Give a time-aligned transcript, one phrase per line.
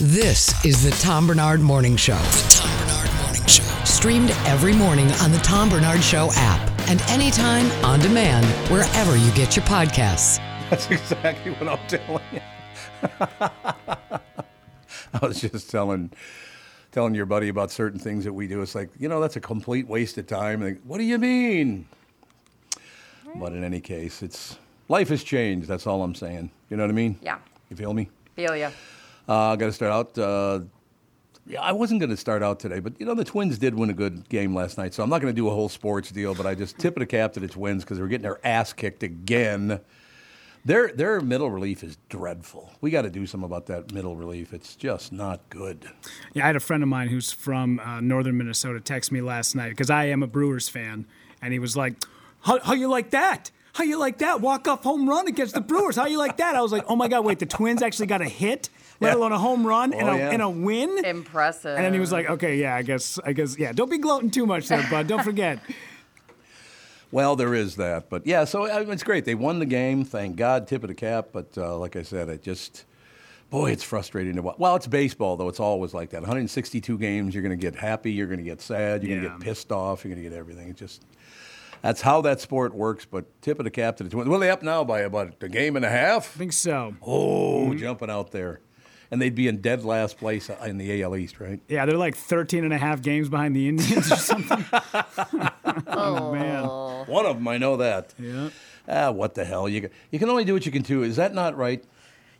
[0.00, 2.14] This is the Tom Barnard Morning Show.
[2.14, 3.64] The Tom Barnard Morning Show.
[3.84, 9.28] Streamed every morning on the Tom Barnard Show app and anytime on demand wherever you
[9.32, 10.38] get your podcasts.
[10.70, 12.40] That's exactly what I'm telling you.
[13.40, 16.12] I was just telling
[16.92, 18.62] telling your buddy about certain things that we do.
[18.62, 20.62] It's like, you know, that's a complete waste of time.
[20.62, 21.88] Like, what do you mean?
[23.34, 25.66] But in any case, it's life has changed.
[25.66, 26.52] That's all I'm saying.
[26.70, 27.18] You know what I mean?
[27.20, 27.38] Yeah.
[27.68, 28.08] You feel me?
[28.36, 28.70] Feel ya.
[29.28, 30.18] Uh, got to start out.
[30.18, 30.60] Uh,
[31.46, 33.90] yeah, I wasn't going to start out today, but you know the Twins did win
[33.90, 36.34] a good game last night, so I'm not going to do a whole sports deal.
[36.34, 38.72] But I just tip of the cap to the Twins because they're getting their ass
[38.72, 39.80] kicked again.
[40.64, 42.72] Their their middle relief is dreadful.
[42.82, 44.52] We got to do something about that middle relief.
[44.52, 45.88] It's just not good.
[46.34, 49.54] Yeah, I had a friend of mine who's from uh, northern Minnesota text me last
[49.54, 51.06] night because I am a Brewers fan,
[51.40, 51.94] and he was like,
[52.40, 53.50] "How, how you like that?
[53.74, 54.40] How you like that?
[54.42, 55.96] Walk off home run against the Brewers?
[55.96, 57.38] How you like that?" I was like, "Oh my god, wait!
[57.38, 58.68] The Twins actually got a hit,
[59.00, 59.14] let Yeah.
[59.16, 60.30] alone a home run and, Oh, a, yeah.
[60.30, 61.76] and a win." Impressive.
[61.76, 63.72] And then he was like, "Okay, yeah, I guess, I guess, yeah.
[63.72, 65.06] Don't be gloating too much there, bud.
[65.06, 65.58] Don't forget."
[67.10, 69.24] Well, there is that, but yeah, so it's great.
[69.24, 70.66] They won the game, thank God.
[70.68, 72.84] Tip of the cap, but uh, like I said, it just.
[73.48, 74.56] Boy, it's frustrating to watch.
[74.58, 75.48] Well, it's baseball, though.
[75.48, 76.20] It's always like that.
[76.20, 79.38] 162 games, you're going to get happy, you're going to get sad, you're going to
[79.38, 80.68] get pissed off, you're going to get everything.
[80.68, 81.02] It's just
[81.80, 83.06] that's how that sport works.
[83.10, 84.28] But tip of the cap to the Twins.
[84.28, 86.36] Well, they up now by about a game and a half.
[86.36, 86.94] I think so.
[87.00, 88.60] Oh, jumping out there,
[89.10, 91.60] and they'd be in dead last place in the AL East, right?
[91.68, 94.64] Yeah, they're like 13 and a half games behind the Indians or something.
[95.86, 96.64] oh man.
[97.06, 98.14] One of them, I know that.
[98.18, 98.50] Yeah.
[98.88, 99.68] Ah, what the hell?
[99.68, 101.02] You you can only do what you can do.
[101.02, 101.84] Is that not right?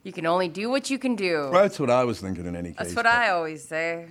[0.03, 1.51] you can only do what you can do.
[1.53, 2.47] That's what I was thinking.
[2.47, 4.07] In any case, That's what I always say.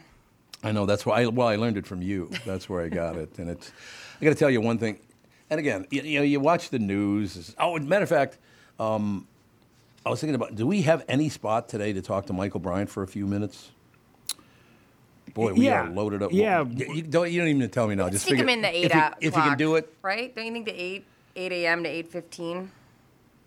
[0.64, 1.22] I know that's why.
[1.22, 2.30] I, well, I learned it from you.
[2.46, 3.72] That's where I got it, and it's.
[4.20, 5.00] I got to tell you one thing,
[5.50, 7.56] and again, you, you know, you watch the news.
[7.60, 8.38] Oh, matter of fact,
[8.80, 9.28] um,
[10.08, 10.56] I was thinking about.
[10.56, 13.72] Do we have any spot today to talk to Michael Bryant for a few minutes?
[15.34, 15.84] Boy, we Yeah.
[15.84, 16.32] are loaded up.
[16.32, 16.64] Yeah.
[16.66, 17.30] you, you don't.
[17.30, 18.10] You don't even tell me now.
[18.10, 19.18] Just Stick him figure- in the eight if you, o'clock.
[19.20, 19.94] if you can do it.
[20.02, 20.34] right?
[20.36, 21.06] Don't you think the eight
[21.36, 21.84] eight a.m.
[21.84, 22.72] to eight fifteen?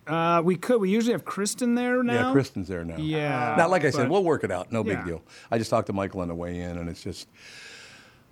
[0.07, 0.81] Uh, we could.
[0.81, 2.29] We usually have Kristyn there now.
[2.29, 2.97] Yeah, Kristyn's there now.
[2.97, 4.73] Yeah, Now, like I said, we'll work it out.
[4.73, 5.23] No big deal.
[5.51, 7.29] I just talked to Michael on the way in, and it's just.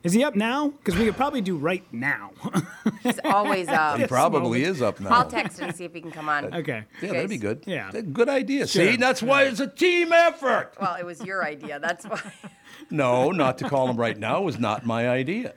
[0.04, 0.68] Is he up now?
[0.68, 2.30] Because we could probably do right now.
[3.02, 3.98] He's always up.
[3.98, 5.10] He probably is up now.
[5.10, 6.54] I'll text him and see if he can come on.
[6.54, 6.84] okay.
[7.02, 7.64] Yeah, that'd be good.
[7.66, 7.90] Yeah.
[7.90, 8.66] That's a good idea.
[8.68, 8.86] Sure.
[8.92, 10.74] See, that's why it's a team effort.
[10.80, 11.78] Well, it was your idea.
[11.80, 12.20] That's why.
[12.90, 15.52] No, not to call him right now was not my idea.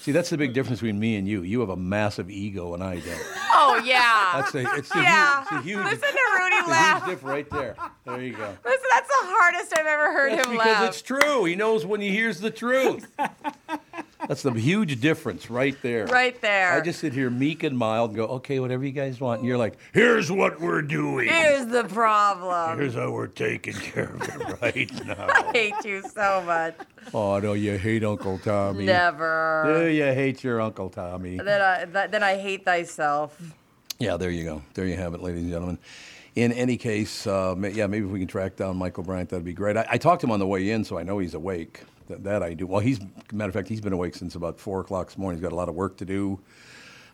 [0.00, 1.42] See, that's the big difference between me and you.
[1.42, 3.20] You have a massive ego, and I don't.
[3.52, 4.40] Oh yeah.
[4.40, 5.40] That's a, it's a yeah.
[5.40, 7.06] huge, it's a huge, Listen to Rudy a huge laugh.
[7.06, 7.76] diff right there.
[8.04, 8.56] There you go.
[8.64, 10.80] Listen, that's the hardest I've ever heard That's him because laugh.
[10.80, 11.44] Because it's true.
[11.44, 13.10] He knows when he hears the truth.
[14.26, 16.06] That's the huge difference right there.
[16.06, 16.72] Right there.
[16.72, 19.40] I just sit here meek and mild and go, okay, whatever you guys want.
[19.40, 21.28] And you're like, here's what we're doing.
[21.28, 22.78] Here's the problem.
[22.78, 25.26] Here's how we're taking care of it right now.
[25.28, 26.74] I hate you so much.
[27.14, 28.86] Oh, no, you hate Uncle Tommy.
[28.86, 29.64] Never.
[29.82, 31.36] Do you hate your Uncle Tommy?
[31.36, 33.40] Then I, th- then I hate thyself.
[34.00, 34.62] Yeah, there you go.
[34.74, 35.78] There you have it, ladies and gentlemen.
[36.34, 39.52] In any case, uh, yeah, maybe if we can track down Michael Bryant, that'd be
[39.52, 39.76] great.
[39.76, 41.82] I, I talked to him on the way in, so I know he's awake.
[42.08, 42.66] That, I do.
[42.66, 43.00] Well, he's
[43.32, 45.38] matter of fact, he's been awake since about four o'clock this morning.
[45.38, 46.40] He's got a lot of work to do.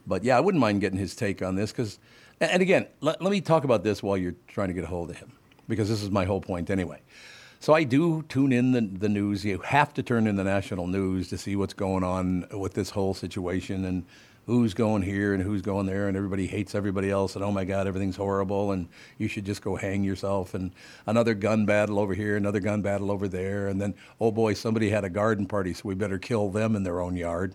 [0.07, 1.99] But yeah, I wouldn't mind getting his take on this because,
[2.41, 5.11] and again, let, let me talk about this while you're trying to get a hold
[5.11, 5.33] of him
[5.69, 7.01] because this is my whole point anyway.
[7.61, 9.45] So I do tune in the, the news.
[9.45, 12.91] You have to turn in the national news to see what's going on with this
[12.91, 14.05] whole situation and
[14.47, 17.65] who's going here and who's going there, and everybody hates everybody else, and oh my
[17.65, 18.89] God, everything's horrible, and
[19.19, 20.73] you should just go hang yourself, and
[21.07, 24.91] another gun battle over here, another gun battle over there, and then oh boy, somebody
[24.91, 27.55] had a garden party, so we better kill them in their own yard.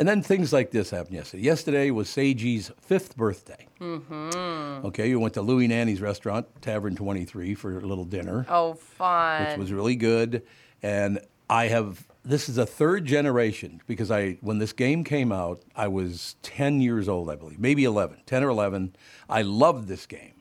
[0.00, 1.42] And then things like this happened yesterday.
[1.42, 3.66] Yesterday was Sage's fifth birthday.
[3.80, 4.86] Mm-hmm.
[4.86, 9.48] Okay, you went to Louis Nanne's restaurant, Tavern 23, for a little dinner Oh, fun.
[9.48, 10.44] which was really good.
[10.84, 11.18] And
[11.50, 15.88] I have this is a third generation because I when this game came out, I
[15.88, 18.94] was 10 years old, I believe, maybe 11, 10 or 11.
[19.30, 20.34] I loved this game.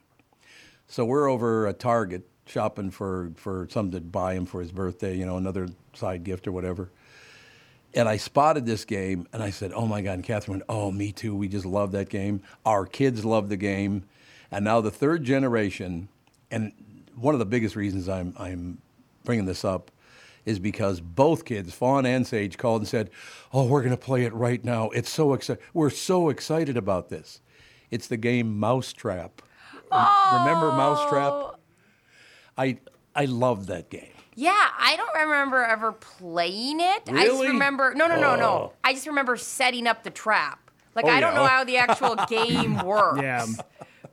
[0.87, 5.15] So we're over at Target shopping for for something to buy him for his birthday,
[5.15, 6.91] you know, another side gift or whatever.
[7.93, 10.15] And I spotted this game and I said, Oh my God.
[10.15, 11.37] And Catherine went, Oh, me too.
[11.37, 12.41] We just love that game.
[12.65, 14.03] Our kids love the game.
[14.51, 16.09] And now the third generation,
[16.51, 16.73] and
[17.15, 18.81] one of the biggest reasons I'm, I'm
[19.23, 19.89] bringing this up
[20.47, 23.09] is because both kids, Fawn and Sage, called and said,
[23.51, 24.89] Oh, we're going to play it right now.
[24.91, 25.61] It's so excited.
[25.73, 27.41] We're so excited about this.
[27.91, 29.41] It's the game Mousetrap.
[29.91, 30.77] Remember oh.
[30.77, 31.59] Mousetrap?
[32.57, 32.79] I,
[33.13, 34.13] I love that game.
[34.35, 37.09] Yeah, I don't remember ever playing it.
[37.09, 38.35] I just remember no, no, no, Oh.
[38.37, 38.73] no.
[38.83, 40.71] I just remember setting up the trap.
[40.95, 41.39] Like Oh, I don't yeah.
[41.39, 43.21] know how the actual game works.
[43.21, 43.45] Yeah.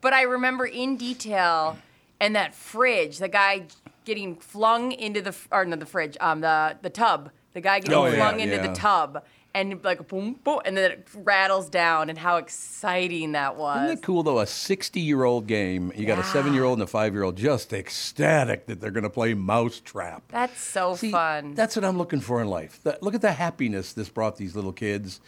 [0.00, 1.78] But I remember in detail
[2.19, 3.66] and that fridge, the guy
[4.04, 7.30] getting flung into the or no the fridge, um the the tub.
[7.54, 8.66] The guy getting Oh, yeah, flung into yeah.
[8.66, 9.22] the tub
[9.54, 13.84] and like boom boom and then it rattles down and how exciting that was.
[13.84, 14.40] Isn't it cool though?
[14.40, 15.92] A 60 year old game.
[15.94, 16.32] You got a Yeah.
[16.32, 19.34] seven year old and a five year old just ecstatic that they're going to play
[19.34, 20.24] Mousetrap.
[20.32, 21.54] That's so See, fun.
[21.54, 22.80] That's what I'm looking for in life.
[22.82, 25.20] That, look at the happiness this brought these little kids.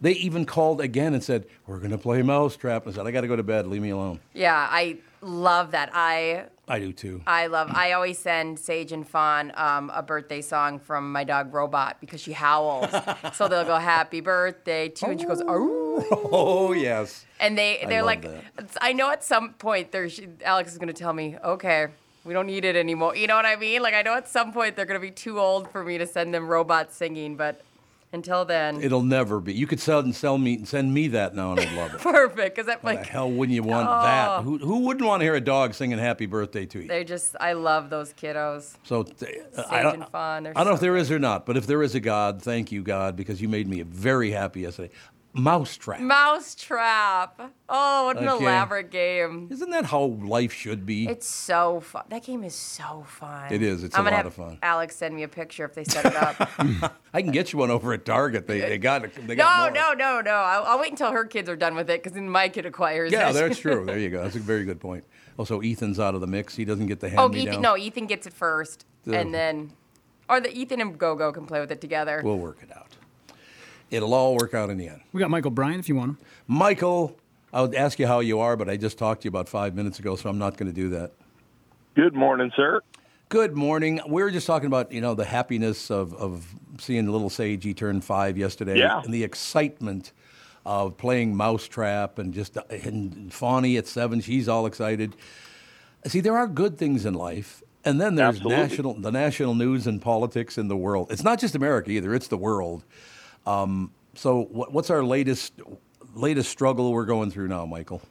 [0.00, 3.10] They even called again and said, "We're going to play Mousetrap." And I said, "I
[3.12, 3.66] got to go to bed.
[3.68, 5.90] Leave me alone." yeah, I love that.
[5.92, 7.22] I I do too.
[7.26, 7.70] I love.
[7.72, 12.20] I always send Sage and Fawn um, a birthday song from my dog Robot because
[12.20, 12.90] she howls.
[13.34, 17.24] so they'll go "Happy Birthday" to, and she goes "Aroo," Oh yes.
[17.40, 18.76] and they they're like, that.
[18.80, 20.08] I know at some point there,
[20.44, 21.88] Alex is gonna tell me, okay.
[22.24, 23.16] We don't need it anymore.
[23.16, 23.80] You know what I mean?
[23.80, 26.34] Like I know at some point they're gonna be too old for me to send
[26.34, 27.62] them robots singing, but
[28.12, 29.52] until then, It'll never be.
[29.52, 32.00] You could sell and sell me and send me that now, and I'd love it.
[32.02, 32.56] perfect.
[32.56, 34.02] Because that like the hell wouldn't you want Oh.
[34.02, 34.42] that?
[34.44, 36.88] Who, who wouldn't want to hear a dog singing "Happy Birthday" to you?
[36.88, 38.76] they're just, I love those kiddos.
[38.84, 39.20] So uh, th-
[39.56, 41.82] I Sage don't, I don't know if so there is or not, but if there
[41.82, 44.90] is a God, thank you, God, because you made me very happy yesterday.
[45.34, 46.00] Mousetrap.
[46.00, 47.52] Mousetrap.
[47.68, 48.44] Oh, what an Okay.
[48.44, 49.48] elaborate game.
[49.50, 51.06] Isn't that how life should be?
[51.06, 52.04] It's so fun.
[52.08, 53.52] That game is so fun.
[53.52, 53.84] It is.
[53.84, 54.58] It's I'm a gonna lot have of fun.
[54.62, 56.50] Alex send me a picture if they set it up.
[57.12, 58.46] I can get you one over at Target.
[58.46, 59.82] They, they got they no, got more.
[59.82, 60.34] no, no, no.
[60.34, 63.12] I'll, I'll wait until her kids are done with it because then my kid acquires
[63.12, 63.16] it.
[63.16, 63.34] Yeah, it.
[63.34, 63.84] that's true.
[63.84, 64.22] There you go.
[64.22, 65.04] That's a very good point.
[65.38, 66.56] Also, Ethan's out of the mix.
[66.56, 67.52] He doesn't get the oh, hand oh, me Ethan.
[67.54, 67.62] down.
[67.62, 69.72] No, Ethan gets it first, and then,
[70.28, 72.22] or the Ethan and Gogo can play with it together.
[72.24, 72.87] We'll work it out.
[73.90, 75.00] It'll all work out in the end.
[75.12, 76.18] We got Michael Bryant if you want him.
[76.46, 77.16] Michael,
[77.52, 79.74] I would ask you how you are, but I just talked to you about five
[79.74, 81.12] minutes ago, so I'm not going to do that.
[81.94, 82.82] Good morning, sir.
[83.30, 84.00] Good morning.
[84.08, 86.46] We were just talking about you know the happiness of, of
[86.78, 87.64] seeing little Sage.
[87.64, 89.02] He turned five yesterday, Yeah.
[89.02, 90.12] and the excitement
[90.64, 94.20] of playing Mousetrap and just and Fawny at seven.
[94.20, 95.14] She's all excited.
[96.06, 98.56] See, there are good things in life, and then there's Absolutely.
[98.62, 101.10] national the national news and politics in the world.
[101.10, 102.84] It's not just America either; it's the world.
[103.46, 105.54] Um, so, what, what's our latest
[106.14, 108.02] latest struggle we're going through now, Michael?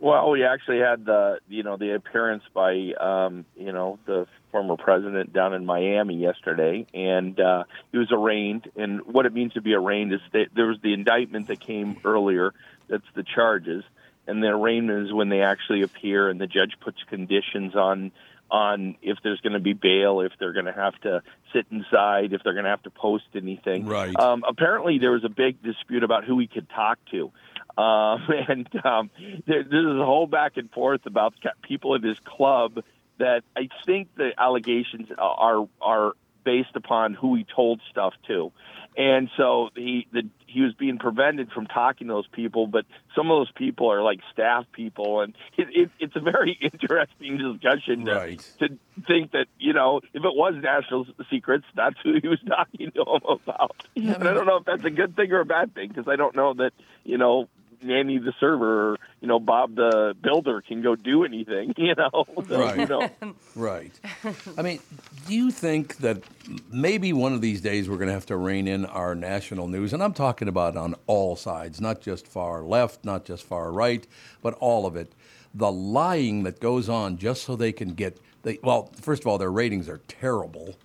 [0.00, 4.76] Well, we actually had the you know the appearance by um, you know the former
[4.76, 8.70] president down in Miami yesterday, and uh, he was arraigned.
[8.76, 11.98] And what it means to be arraigned is that there was the indictment that came
[12.02, 12.54] earlier.
[12.88, 13.84] That's the charges,
[14.26, 18.10] and the arraignment is when they actually appear, and the judge puts conditions on
[18.50, 22.32] on if there's going to be bail, if they're going to have to sit inside,
[22.32, 23.86] if they're going to have to post anything.
[23.86, 24.14] Right.
[24.18, 27.32] Um, apparently, there was a big dispute about who he could talk to.
[27.80, 29.10] Um, and um,
[29.46, 32.82] there, there's a whole back and forth about people in his club
[33.18, 36.12] that I think the allegations are are
[36.42, 38.50] based upon who he told stuff to,
[38.96, 42.66] and so he the, he was being prevented from talking to those people.
[42.66, 46.52] But some of those people are like staff people, and it, it, it's a very
[46.60, 48.52] interesting discussion to, Right.
[48.58, 52.90] to think that you know if it was national secrets, that's who he was talking
[52.92, 53.76] to him about.
[53.96, 56.16] and I don't know if that's a good thing or a bad thing because I
[56.16, 56.72] don't know that
[57.04, 57.48] you know.
[57.82, 62.24] Nanny the server, or, you know, Bob the builder can go do anything, you know.
[62.48, 62.78] So, Right.
[62.78, 63.10] You know.
[63.56, 63.92] Right.
[64.56, 64.80] I mean,
[65.26, 66.22] do you think that
[66.70, 69.92] maybe one of these days we're going to have to rein in our national news?
[69.92, 74.06] And I'm talking about on all sides, not just far left, not just far right,
[74.40, 75.12] but all of it.
[75.52, 79.36] The lying that goes on just so they can get, they, well, first of all,
[79.36, 80.76] their ratings are terrible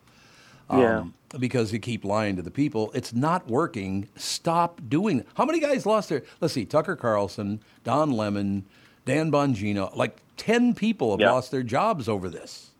[0.71, 0.99] Yeah.
[0.99, 2.91] um, because you keep lying to the people.
[2.93, 4.07] It's not working.
[4.15, 5.27] Stop doing it.
[5.35, 6.23] How many guys lost their?
[6.41, 8.65] Let's see, Tucker Carlson, Don Lemon,
[9.05, 9.93] Dan Bongino.
[9.95, 11.31] Like ten people have Yeah.
[11.31, 12.71] lost their jobs over this.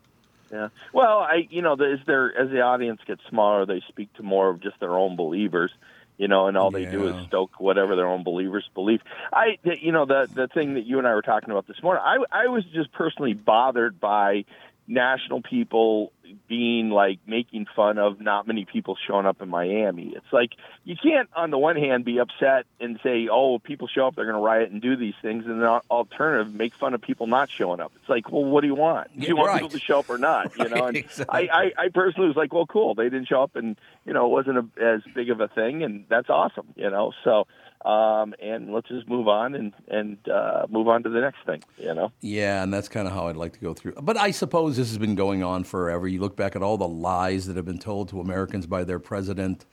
[0.50, 0.68] Yeah.
[0.92, 4.22] Well, I you know, the, as their as the audience gets smaller, they speak to
[4.22, 5.70] more of just their own believers,
[6.18, 9.02] you know, and all they do is stoke whatever their own believers believe.
[9.32, 11.82] I the- you know the the thing that you and I were talking about this
[11.82, 14.44] morning, I I was just personally bothered by
[14.88, 16.12] national people
[16.48, 20.12] being like making fun of not many people showing up in Miami.
[20.16, 20.52] It's like
[20.84, 24.24] you can't on the one hand be upset and say, "Oh, people show up, they're
[24.24, 27.26] going to riot and do these things," and then al- alternative make fun of people
[27.26, 27.92] not showing up.
[28.00, 29.12] It's like, well, what do you want?
[29.14, 29.56] Do Yeah, you want right.
[29.62, 30.56] people to show up or not?
[30.56, 31.50] You know, and exactly.
[31.50, 32.94] I, I, I personally was like, well, cool.
[32.94, 35.82] They didn't show up, and you know, it wasn't a, as big of a thing,
[35.82, 36.66] and that's awesome.
[36.76, 37.46] You know, so
[37.84, 41.62] um, and let's just move on and and uh, move on to the next thing.
[41.78, 42.12] You know.
[42.20, 43.94] Yeah, and that's kind of how I'd like to go through.
[44.00, 46.08] But I suppose this has been going on forever.
[46.08, 48.98] You look back at all the lies that have been told to Americans by their
[48.98, 49.64] president.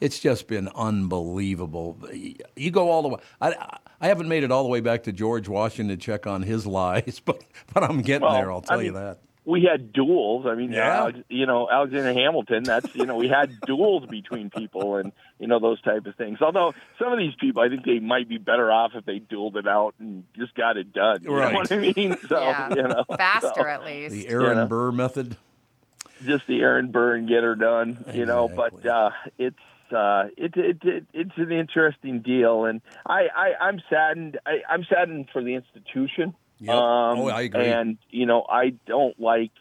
[0.00, 1.98] It's just been unbelievable.
[2.56, 3.20] You go all the way.
[3.40, 6.42] I, I haven't made it all the way back to George Washington to check on
[6.42, 8.52] his lies, but but I'm getting Well, there.
[8.52, 9.18] I'll tell I you that.
[9.48, 10.44] We had duels.
[10.44, 10.96] I mean, Yeah.
[10.98, 12.64] Alex, you know, Alexander Hamilton.
[12.64, 16.42] That's you know, we had duels between people, and you know those type of things.
[16.42, 19.54] Although some of these people, I think they might be better off if they dueled
[19.56, 21.22] it out and just got it done.
[21.22, 21.52] You Right.
[21.52, 22.16] know what I mean?
[22.28, 22.74] So yeah.
[22.74, 24.14] you know, Faster so- at least.
[24.14, 24.66] The Aaron know.
[24.66, 25.36] Burr method.
[26.24, 28.48] Just the Aaron Burr and get her done, you know.
[28.48, 29.58] But uh, it's
[29.92, 34.38] uh, it, it, it it's an interesting deal, and I, I I'm saddened.
[34.46, 36.34] I, I'm saddened for the institution.
[36.60, 36.74] Yep.
[36.74, 37.66] Um, Oh, I agree.
[37.66, 39.52] And you know, I don't like.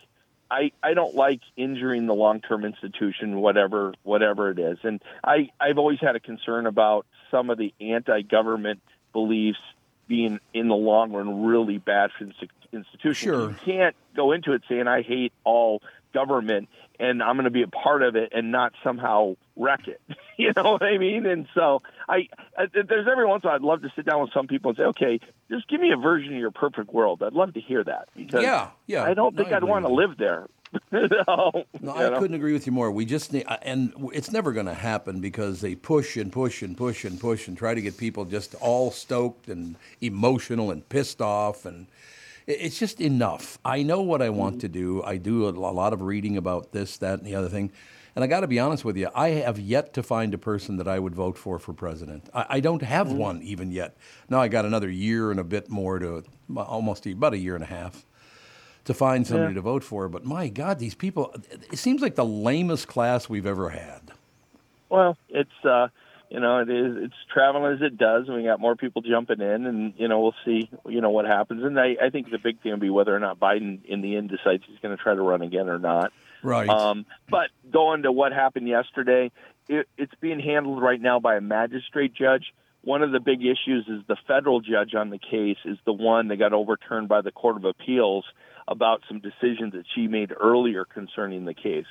[0.49, 5.49] I, I don't like injuring the long term institution, whatever whatever it is, and I
[5.59, 8.81] I've always had a concern about some of the anti government
[9.11, 9.59] beliefs
[10.07, 12.33] being in the long run really bad for the
[12.75, 13.29] institution.
[13.29, 13.49] Sure.
[13.49, 15.81] You can't go into it saying I hate all
[16.13, 20.01] government and I'm going to be a part of it and not somehow wreck it.
[20.37, 21.25] you know what I mean?
[21.25, 24.21] And so I, I there's every once in a while I'd love to sit down
[24.21, 27.21] with some people and say, okay, just give me a version of your perfect world.
[27.23, 29.03] I'd love to hear that because Yeah, yeah.
[29.03, 30.47] I don't think I'd want to live there.
[30.91, 32.19] no, No, I know?
[32.19, 32.91] couldn't agree with you more.
[32.91, 36.75] We just need, and it's never going to happen because they push and push and
[36.75, 41.21] push and push and try to get people just all stoked and emotional and pissed
[41.21, 41.87] off, and
[42.47, 43.57] it's just enough.
[43.65, 45.01] I know what I want to do.
[45.03, 47.71] I do a lo- lot of reading about this, that, and the other thing.
[48.15, 50.77] And I got to be honest with you, I have yet to find a person
[50.77, 52.29] that I would vote for for president.
[52.33, 53.97] I, I don't have one even yet.
[54.29, 56.23] Now I got another year and a bit more to
[56.55, 58.05] almost about a year and a half
[58.85, 60.07] to find somebody to vote for.
[60.07, 61.35] But my God, these people,
[61.71, 64.11] it seems like the lamest class we've ever had.
[64.89, 65.89] Well, it's uh,
[66.35, 69.39] you know, it is it's traveling as it does, and we got more people jumping
[69.39, 71.63] in, and you know, we'll see, you know, what happens.
[71.63, 74.17] And I, I think the big thing will be whether or not Biden, in the
[74.17, 76.11] end, decides he's going to try to run again or not.
[76.43, 76.67] Right.
[76.67, 79.31] Um, but going to what happened yesterday,
[79.69, 82.53] it, it's being handled right now by a magistrate judge.
[82.81, 86.27] One of the big issues is the federal judge on the case is the one
[86.27, 88.25] that got overturned by the Court of Appeals
[88.67, 91.87] about some decisions that she made earlier concerning the case.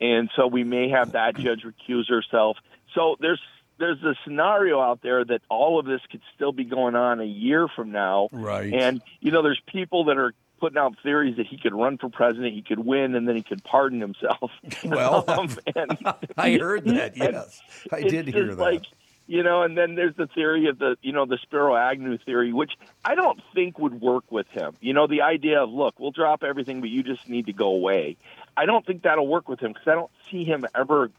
[0.00, 2.56] And so we may have that judge recuse herself.
[2.94, 3.40] So there's
[3.78, 7.24] there's a scenario out there that all of this could still be going on a
[7.24, 8.28] year from now.
[8.32, 8.72] Right.
[8.72, 12.08] And you know, there's people that are putting out theories that he could run for
[12.08, 14.50] president, he could win, and then he could pardon himself.
[14.84, 15.98] Well, Um, and-
[16.36, 17.16] I heard that.
[17.16, 17.60] Yes,
[17.90, 18.58] I did hear that.
[18.58, 18.84] Like,
[19.26, 22.52] you know, and then there's the theory of the, you know, the Spiro Agnew theory,
[22.52, 22.72] which
[23.04, 24.74] I don't think would work with him.
[24.80, 27.68] You know, the idea of, look, we'll drop everything, but you just need to go
[27.68, 28.16] away.
[28.56, 31.10] I don't think that'll work with him because I don't see him ever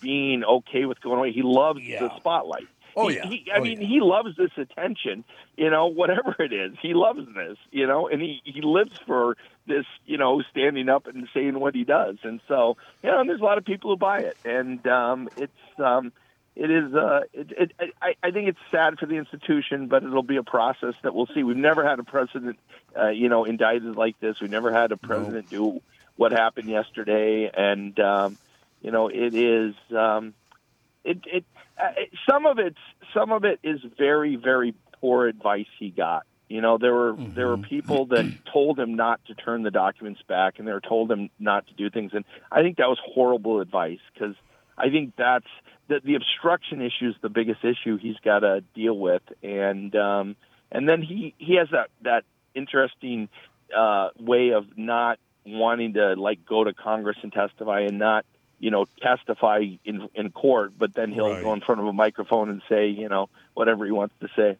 [0.00, 1.32] being okay with going away.
[1.32, 2.00] He loves Yeah.
[2.00, 2.66] the spotlight.
[2.96, 3.26] Oh, He- yeah.
[3.26, 3.86] He, I Oh, mean, yeah.
[3.86, 5.22] he loves this attention.
[5.56, 7.56] You know, whatever it is, he loves this.
[7.70, 9.86] You know, and he he lives for this.
[10.06, 12.16] You know, standing up and saying what he does.
[12.24, 15.28] And so, you know, and there's a lot of people who buy it, and um,
[15.36, 16.12] it's um,
[16.56, 20.24] it is uh, it, it, I, I think it's sad for the institution, but it'll
[20.24, 21.44] be a process that we'll see.
[21.44, 22.58] We've never had a president,
[22.98, 24.40] uh, you know, indicted like this.
[24.40, 25.80] We've never had a president do
[26.16, 28.36] what happened yesterday, and um,
[28.80, 29.74] you know, it is.
[29.96, 30.34] Um,
[31.04, 31.44] it, it,
[31.78, 32.74] uh, it some of it
[33.14, 36.24] some of it is very very poor advice he got.
[36.48, 40.20] You know there were there were people that told him not to turn the documents
[40.28, 42.12] back and they were told him not to do things.
[42.14, 44.34] And i think that was horrible advice because
[44.76, 45.46] i think that's
[45.88, 49.22] the the obstruction issue is the biggest issue he's got to deal with.
[49.42, 50.36] And um
[50.70, 53.28] and then he he has that that interesting
[53.74, 58.26] uh way of not wanting to like go to congress and testify and not
[58.60, 61.42] you know, testify in in court, but then he'll Right.
[61.42, 64.56] go in front of a microphone and say, you know, whatever he wants to say.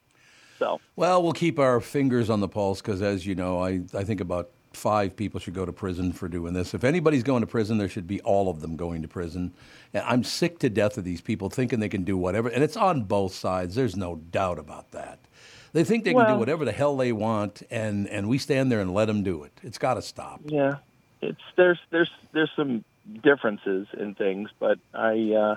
[0.59, 4.04] So, Well, we'll keep our fingers on the pulse because, as you know, I, I
[4.04, 6.75] think about five people should go to prison for doing this.
[6.75, 9.52] If anybody's going to prison, there should be all of them going to prison.
[9.95, 12.49] And I'm sick to death of these people thinking they can do whatever.
[12.49, 13.75] And it's on both sides.
[13.75, 15.19] There's no doubt about that.
[15.73, 18.80] They think they can do whatever the hell they want, and, and we stand there
[18.80, 19.52] and let them do it.
[19.62, 20.40] It's got to stop.
[20.45, 20.76] yeah,
[21.23, 22.85] it's there's there's there's some
[23.23, 25.57] differences in things, but I uh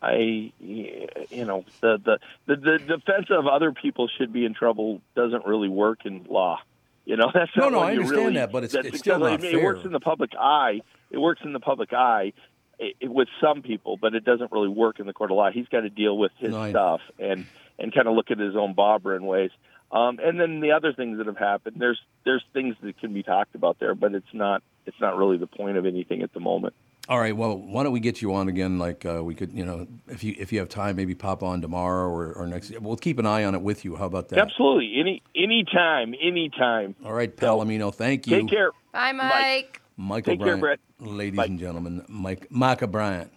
[0.00, 5.00] I you know, the the the, the defense of other people should be in trouble
[5.16, 6.60] doesn't really work in law.
[7.04, 9.42] You know, that's No, no, I understand really, that, but it's- it's still I not
[9.42, 10.82] mean, It works in the public eye.
[11.10, 12.32] It works in the public eye
[12.80, 15.50] i i with some people, but it doesn't really work in the court of law.
[15.50, 17.46] He's got to deal with his No, I- stuff and
[17.80, 19.50] and kind of look at his own Bobber in ways.
[19.90, 23.22] Um, and then the other things that have happened, there's there's things that can be
[23.22, 26.40] talked about there, but it's not it's not really the point of anything at the
[26.40, 26.74] moment.
[27.08, 27.34] All right.
[27.34, 28.78] Well, why don't we get you on again?
[28.78, 31.62] Like uh, we could, you know, if you if you have time, maybe pop on
[31.62, 32.78] tomorrow or, or next.
[32.80, 33.96] We'll keep an eye on it with you.
[33.96, 34.38] How about that?
[34.38, 36.94] Absolutely, any any time, any time.
[37.04, 37.94] All right, Palomino.
[37.94, 38.40] Thank you.
[38.42, 38.72] Take care.
[38.92, 39.80] Bye, Mike.
[39.96, 41.10] Michael Take care, Bryant, Brett.
[41.16, 41.44] ladies Bye.
[41.46, 43.32] and gentlemen, Mike Micah Bryant.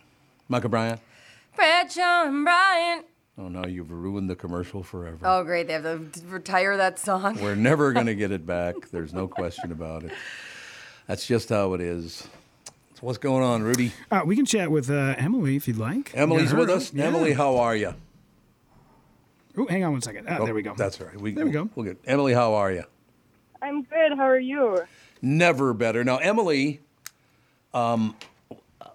[0.49, 0.99] Micah Bryant.
[1.55, 3.03] Brad, John, Brian.
[3.37, 5.19] Oh no, you've ruined the commercial forever.
[5.23, 5.67] Oh, great.
[5.67, 7.39] They have to retire that song.
[7.41, 8.75] We're never going to get it back.
[8.91, 10.11] There's no question about it.
[11.07, 12.27] That's just how it is.
[13.01, 13.93] So what's going on, Rudy?
[14.11, 16.11] Uh, we can chat with uh, Emily if you'd like.
[16.13, 16.93] Emily's with us.
[16.93, 17.05] Yeah.
[17.05, 17.95] Emily, how are you?
[19.57, 20.27] Oh, hang on one second.
[20.29, 20.75] Ah, there we go.
[20.77, 21.19] That's all right.
[21.19, 21.67] We, There we go.
[21.73, 22.33] We'll get Emily.
[22.33, 22.83] How are you?
[23.59, 24.15] I'm good.
[24.15, 24.81] How are you?
[25.19, 26.03] Never better.
[26.03, 26.81] Now, Emily,
[27.73, 28.15] um,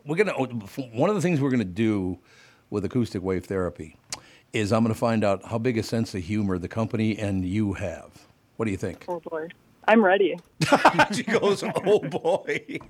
[0.04, 2.16] we're gonna one of the things we're gonna do
[2.70, 3.96] with acoustic wave therapy
[4.52, 7.72] is I'm gonna find out how big a sense of humor the company and you
[7.72, 8.26] have.
[8.56, 9.04] What do you think?
[9.08, 9.48] Oh boy,
[9.88, 10.37] I'm ready.
[11.12, 12.81] she goes, "Oh boy."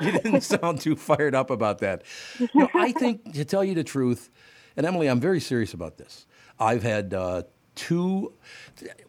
[0.00, 2.02] You didn't sound too fired up about that.
[2.38, 4.30] You know, I think to tell you the truth,
[4.76, 6.26] and Emily, I'm very serious about this.
[6.58, 7.42] I've had uh,
[7.74, 8.32] two.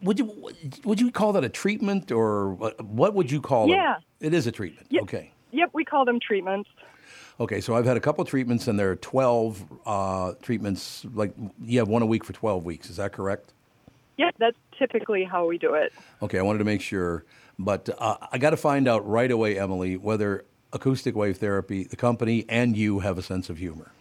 [0.02, 0.52] Would you
[0.84, 3.74] would you call that a treatment or what, would you call it?
[3.74, 3.96] Yeah.
[4.20, 4.86] it is a treatment.
[4.90, 5.02] Yep.
[5.04, 5.30] Okay.
[5.52, 6.68] Yep, we call them treatments.
[7.38, 11.04] Okay, so I've had a couple treatments, and there are 12 uh, treatments.
[11.14, 11.32] Like
[11.64, 12.90] you have one a week for 12 weeks.
[12.90, 13.52] Is that correct?
[14.16, 15.92] Yep, that's typically how we do it.
[16.22, 17.24] Okay, I wanted to make sure,
[17.58, 21.96] but uh, I got to find out right away, Emily, whether acoustic wave therapy, the
[21.96, 23.92] company, and you have a sense of humor.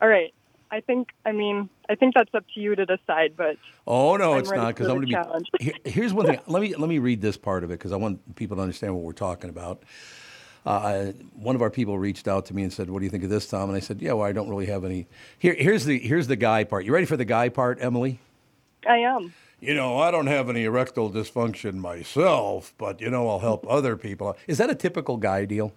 [0.00, 0.32] All right.
[0.70, 1.12] I think.
[1.24, 3.34] I mean, I think that's up to you to decide.
[3.36, 5.64] But Oh no, I'm it's not because I'm going to be.
[5.64, 6.40] Here, here's one thing.
[6.46, 8.94] let me let me read this part of it because I want people to understand
[8.94, 9.82] what we're talking about.
[10.64, 13.22] Uh, one of our people reached out to me and said, "What do you think
[13.22, 15.06] of this, Tom?" And I said, "Yeah, well, I don't really have any."
[15.38, 16.84] Here, here's the here's the guy part.
[16.84, 18.18] You ready for the guy part, Emily?
[18.88, 19.32] I am.
[19.66, 23.96] You know, I don't have any erectile dysfunction myself, but you know, I'll help other
[23.96, 24.36] people.
[24.46, 25.72] Is that a typical guy deal?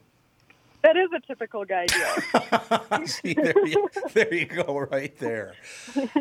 [0.84, 3.08] That is a typical guy deal.
[3.08, 5.56] See, there you, there you go, right there.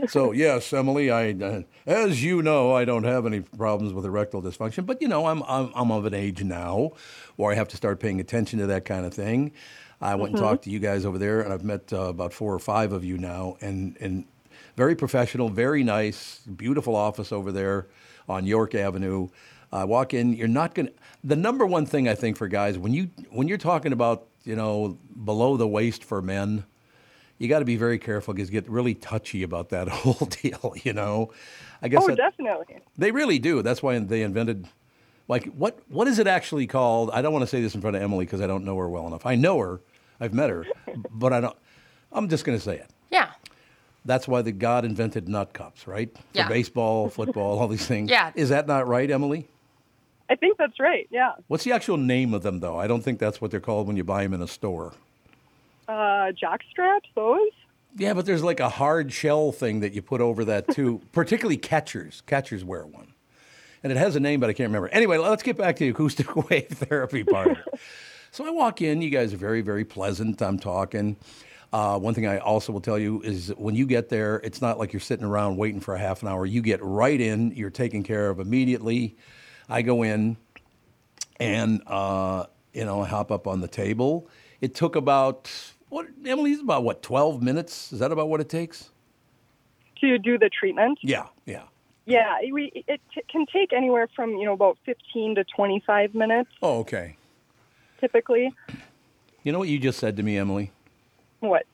[0.07, 4.41] So yes, Emily, I, uh, as you know, I don't have any problems with erectile
[4.41, 6.93] dysfunction, but you know, I'm, I'm I'm of an age now
[7.37, 9.53] where I have to start paying attention to that kind of thing.
[10.01, 12.55] I went and talked to you guys over there, and I've met uh, about four
[12.55, 14.25] or five of you now, and and
[14.79, 17.89] very professional, very nice, beautiful office over there
[18.29, 19.29] on York Avenue.
[19.73, 20.93] I walk in, you're not going to.
[21.25, 24.55] The number one thing I think for guys when you when you're talking about you
[24.55, 26.65] know below the waist for men,
[27.39, 30.75] you got to be very careful because get really touchy about that whole deal.
[30.85, 31.33] You know,
[31.83, 32.79] I guess oh, that- definitely.
[32.97, 33.63] they really do.
[33.63, 34.69] That's why they invented.
[35.27, 35.81] Like what?
[35.89, 37.11] What is it actually called?
[37.13, 38.89] I don't want to say this in front of Emily because I don't know her
[38.89, 39.27] well enough.
[39.27, 39.81] I know her,
[40.21, 40.67] I've met her,
[41.11, 41.57] but I don't.
[42.13, 42.91] I'm just going to say it.
[44.09, 44.15] Yeah.
[44.15, 46.13] That's why the God invented nut cups, right?
[46.17, 46.49] For Yeah.
[46.49, 48.11] baseball, football, all these things.
[48.11, 48.33] Yeah.
[48.35, 49.47] Is that not right, Emily?
[50.31, 51.07] I think that's right.
[51.11, 51.33] Yeah.
[51.47, 52.79] What's the actual name of them, though?
[52.79, 54.93] I don't think that's what they're called when you buy them in a store.
[55.89, 57.09] Uh, jock straps.
[57.15, 57.51] Those.
[57.97, 61.01] Yeah, but there's like a hard shell thing that you put over that too.
[61.13, 62.23] Particularly catchers.
[62.27, 63.15] Catchers wear one.
[63.83, 64.89] And it has a name, but I can't remember.
[64.89, 67.57] Anyway, let's get back to the acoustic wave therapy part.
[68.33, 69.01] So I walk in.
[69.01, 70.43] You guys are very, very pleasant.
[70.43, 71.17] I'm talking.
[71.73, 74.79] Uh, one thing I also will tell you is when you get there, it's not
[74.79, 76.47] like you're sitting around waiting for a half an hour.
[76.47, 77.53] You get right in.
[77.53, 79.17] You're taken care of immediately.
[79.69, 80.39] I go in,
[81.39, 84.29] and uh, you know, I hop up on the table.
[84.61, 85.51] It took about
[85.91, 87.93] what Emily it's about what twelve minutes.
[87.93, 88.91] Is that about what it takes?
[90.01, 90.99] To do the treatment.
[91.03, 91.65] Yeah, yeah.
[92.07, 96.49] Yeah, we it t- can take anywhere from you know about 15 to 25 minutes
[96.63, 97.17] Oh, okay.
[98.01, 98.51] typically.
[99.43, 100.73] You know what you just said to me, Emily?
[101.41, 101.67] What?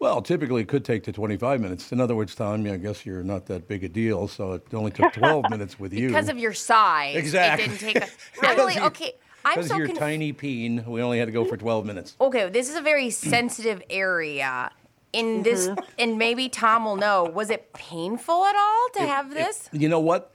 [0.00, 1.90] Well, typically it could take to 25 minutes.
[1.90, 4.92] In other words, Tom, I guess you're not that big a deal, so it only
[4.92, 6.06] took 12 minutes with you.
[6.08, 7.16] Because of your size.
[7.16, 7.64] Exactly.
[7.64, 8.46] It didn't take a.
[8.48, 9.12] Emily, you're- okay.
[9.44, 12.16] I'm Because so you're conf- tiny peen, we only had to go for 12 minutes.
[12.20, 14.70] Okay, this is a very sensitive area.
[15.12, 15.84] In this, Mm-hmm.
[15.98, 17.24] and maybe Tom will know.
[17.24, 19.68] Was it painful at all to have this?
[19.72, 20.32] You know what?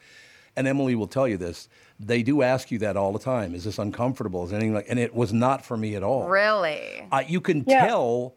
[0.56, 1.69] And Emily will tell you this.
[1.99, 3.54] They do ask you that all the time.
[3.54, 4.43] Is this uncomfortable?
[4.45, 4.88] Is anything like?
[4.89, 6.28] And it was not for me at all.
[6.28, 7.08] really?
[7.12, 7.86] Uh, you can Yeah.
[7.86, 8.34] tell.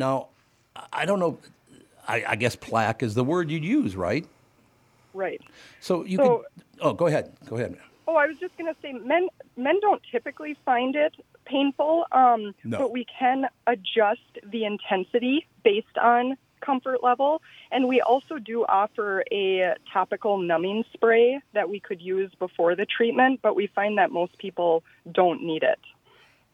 [0.00, 0.28] Now,
[0.74, 1.38] I- I don't know.
[2.08, 4.26] I, I guess plaque is the word you'd use, right?
[5.14, 5.40] Right.
[5.80, 6.64] So you So- could.
[6.80, 7.36] Oh, go ahead.
[7.48, 7.76] Go ahead.
[8.08, 12.54] Oh, I was just going to say, men men don't typically find it painful, um,
[12.64, 12.78] No.
[12.78, 19.22] but we can adjust the intensity based on comfort level, and we also do offer
[19.30, 24.10] a topical numbing spray that we could use before the treatment, but we find that
[24.10, 24.82] most people
[25.12, 25.78] don't need it.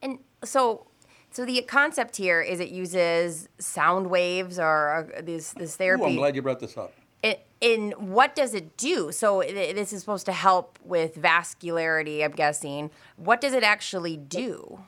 [0.03, 0.87] And so,
[1.37, 6.05] so the concept here is it uses sound waves or uh, this this Ooh, therapy.
[6.07, 6.92] I'm glad you brought this up.
[7.22, 9.12] in, in what does it do?
[9.12, 12.90] So i- this is supposed to help with vascularity, I'm guessing.
[13.16, 14.81] What does it actually do?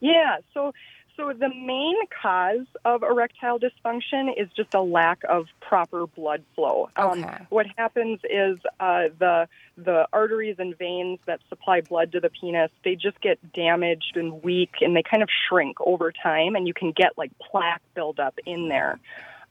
[0.00, 0.72] Yeah, so
[1.16, 6.88] so the main cause of erectile dysfunction is just a lack of proper blood flow.
[6.96, 7.46] Um, Okay.
[7.50, 12.70] What happens is uh, the the arteries and veins that supply blood to the penis
[12.84, 16.74] they just get damaged and weak, and they kind of shrink over time, and you
[16.74, 18.98] can get like plaque buildup in there.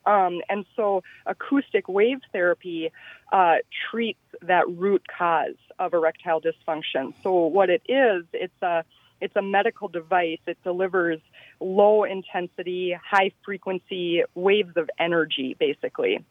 [0.04, 2.90] Um, and so acoustic wave therapy
[3.32, 3.56] uh,
[3.90, 7.14] treats that root cause of erectile dysfunction.
[7.22, 8.84] So what it is, it's a
[9.22, 10.40] it's a medical device.
[10.46, 11.20] It delivers
[11.60, 16.24] low intensity, high frequency waves of energy, basically.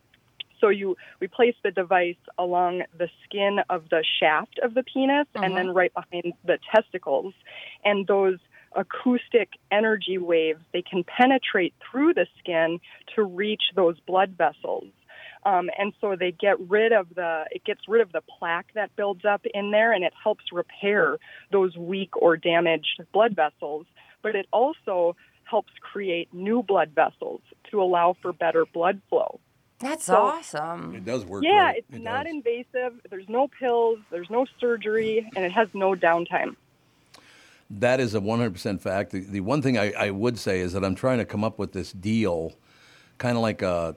[0.59, 5.25] So you we place the device along the skin of the shaft of the penis
[5.33, 5.55] and uh-huh.
[5.55, 7.33] then right behind the testicles,
[7.83, 8.37] and those
[8.75, 10.61] acoustic energy waves.
[10.73, 12.79] They can penetrate through the skin
[13.15, 14.85] to reach those blood vessels.
[15.43, 18.95] Um, and so they get rid of the it gets rid of the plaque that
[18.95, 21.17] builds up in there and it helps repair
[21.51, 23.85] those weak or damaged blood vessels
[24.21, 29.39] but it also helps create new blood vessels to allow for better blood flow
[29.79, 30.93] That's So- awesome.
[30.95, 31.43] It does work.
[31.43, 31.77] yeah great.
[31.89, 32.33] it's It not does.
[32.35, 36.55] invasive there's no pills there's no surgery and it has no downtime
[37.71, 39.11] That is a 100% fact.
[39.11, 41.57] The, the one thing I, I would say is that I'm trying to come up
[41.57, 42.53] with this deal,
[43.17, 43.95] kind of like a,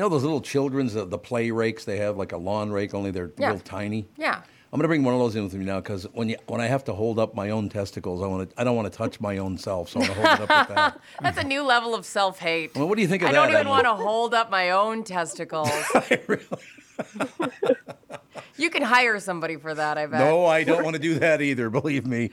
[0.00, 2.94] you know, those little children's, the, the play rakes they have, like a lawn rake,
[2.94, 3.50] only they're Yeah.
[3.50, 4.08] real tiny.
[4.16, 4.36] Yeah.
[4.72, 6.58] I'm going to bring one of those in with me now because when you when
[6.58, 8.96] I have to hold up my own testicles, I want to I don't want to
[8.96, 11.00] touch my own self, so I'm gonna hold it up with that.
[11.20, 12.74] That's a new level of self hate.
[12.74, 13.40] Well, what do you think of I that?
[13.40, 15.68] I don't even want to hold up my own testicles.
[18.56, 20.20] you can hire somebody for that, I bet.
[20.20, 21.68] No, I don't want to do that either.
[21.68, 22.30] Believe me.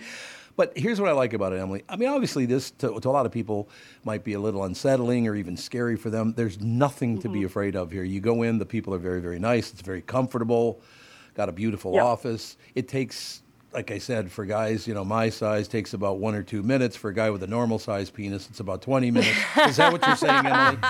[0.57, 1.83] But here's what I like about it, Emily.
[1.87, 3.69] I mean, obviously, this to, to a lot of people
[4.03, 6.33] might be a little unsettling or even scary for them.
[6.35, 8.03] There's nothing to be afraid of here.
[8.03, 9.71] You go in, the people are very, very nice.
[9.71, 10.81] It's very comfortable.
[11.35, 12.03] Got a beautiful Yeah.
[12.05, 12.57] office.
[12.73, 16.41] It takes, like I said, for guys, you know, my size takes about one or
[16.41, 16.95] two minutes.
[16.95, 19.37] For a guy with a normal size penis, it's about 20 minutes.
[19.67, 20.77] Is that what you're saying, Emily?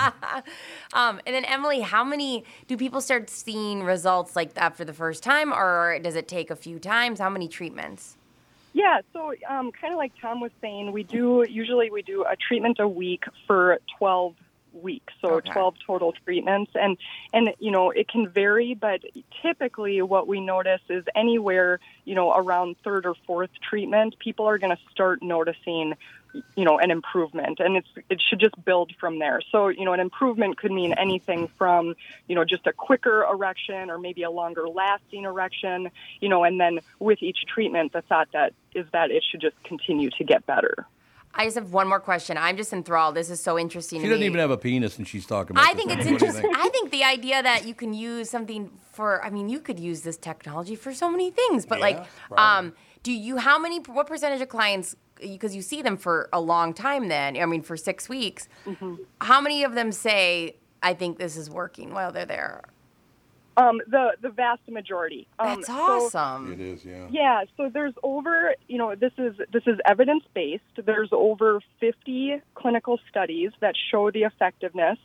[0.94, 4.94] Um, and then Emily, how many do people start seeing results like that for the
[4.94, 7.20] first time, or does it take a few times?
[7.20, 8.16] How many treatments?
[8.78, 12.36] Yeah, so um, kind of like Tom was saying, we do usually we do a
[12.36, 14.36] treatment a week for 12
[14.72, 15.50] weeks, so Okay.
[15.52, 16.96] 12 total treatments, and
[17.32, 19.00] and you know it can vary, but
[19.42, 24.58] typically what we notice is anywhere you know around third or fourth treatment, people are
[24.58, 25.94] going to start noticing
[26.56, 27.60] you know an improvement.
[27.60, 29.40] And it's it should just build from there.
[29.50, 31.94] So you know an improvement could mean anything from
[32.26, 36.60] you know just a quicker erection or maybe a longer lasting erection you know and
[36.60, 40.46] then with each treatment the thought that is that it should just continue to get
[40.46, 40.86] better
[41.34, 42.36] I just have one more question.
[42.36, 43.14] I'm just enthralled.
[43.14, 44.26] This is so interesting She to doesn't me.
[44.26, 45.76] even have a penis, and she's talking about I this.
[45.84, 46.12] think it's Emily.
[46.14, 46.52] What do you interesting.
[46.54, 46.66] think?
[46.66, 50.00] I think the idea that you can use something for, I mean, you could use
[50.02, 52.04] this technology for so many things, but like,
[52.36, 52.72] um,
[53.04, 56.72] do you, how many, what percentage of clients, because you see them for a long
[56.74, 58.94] time then, I mean, for six weeks, Mm-hmm.
[59.20, 62.64] how many of them say, I think this is working while they're there?
[63.58, 66.52] Um, the the vast majority um, That's so- awesome.
[66.52, 67.08] It is, yeah.
[67.10, 70.62] Yeah, so there's over, you know, this is this is evidence based.
[70.84, 74.98] There's over 50 clinical studies that show the effectiveness.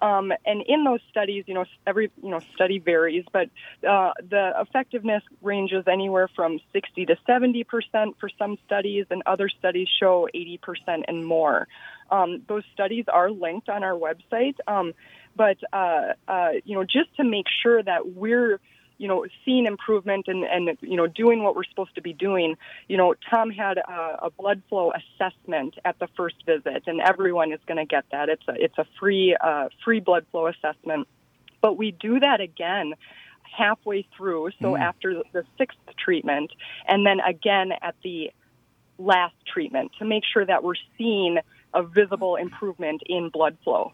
[0.00, 3.48] Um, and in those studies, you know, every you know study varies, but
[3.88, 9.48] uh, the effectiveness ranges anywhere from 60 to 70 percent for some studies, and other
[9.48, 11.66] studies show 80 percent and more.
[12.10, 14.92] Um, those studies are linked on our website, um,
[15.36, 18.60] but uh, uh, you know, just to make sure that we're
[18.98, 22.56] you know, seeing improvement and, and you know, doing what we're supposed to be doing.
[22.88, 27.52] You know, Tom had a, a blood flow assessment at the first visit, and everyone
[27.52, 28.28] is going to get that.
[28.28, 31.08] It's a it's a free uh, free blood flow assessment,
[31.60, 32.94] but we do that again
[33.56, 36.50] halfway through, so after the sixth treatment,
[36.86, 38.30] and then again at the
[38.98, 41.38] last treatment to make sure that we're seeing
[41.72, 43.92] a visible improvement in blood flow.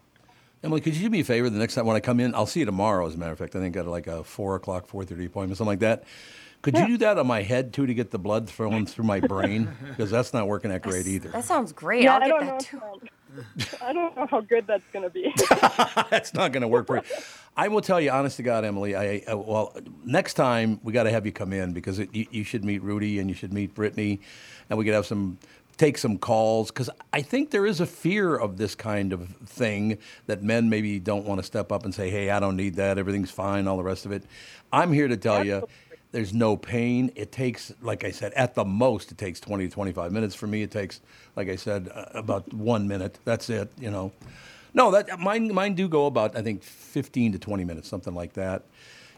[0.63, 2.33] Emily, could you do me a favor the next time when I come in?
[2.33, 3.53] I'll see you tomorrow, as a matter of fact.
[3.55, 6.05] I think I got like a four o'clock, four thirty appointment, something like that.
[6.61, 9.19] Could you do that on my head too to get the blood flowing through my
[9.19, 9.69] brain?
[9.89, 11.29] Because that's not working that great either.
[11.29, 12.03] That sounds great.
[12.03, 12.99] Yeah, I'll I get don't that know.
[12.99, 13.75] too.
[13.81, 15.33] I don't know how good that's going to be.
[16.09, 17.01] that's not going to work for you.
[17.57, 18.95] I will tell you, honest to God, Emily.
[18.95, 22.15] I, I uh, well, next time we got to have you come in because it,
[22.15, 24.21] you, you should meet Rudy and you should meet Brittany,
[24.69, 25.37] and we could have some
[25.77, 29.97] take some calls because I think there is a fear of this kind of thing
[30.27, 32.97] that men maybe don't want to step up and say, "Hey, I don't need that.
[32.97, 34.23] Everything's fine." All the rest of it.
[34.71, 35.67] I'm here to tell you.
[36.11, 37.11] There's no pain.
[37.15, 40.35] It takes, like I said, at the most, it takes 20 to 25 minutes.
[40.35, 41.01] For me, it takes,
[41.35, 43.17] like I said, uh, about one minute.
[43.25, 44.11] That's it, you know.
[44.75, 48.33] No, that mine mine do go about I think 15 to 20 minutes, something like
[48.33, 48.63] that.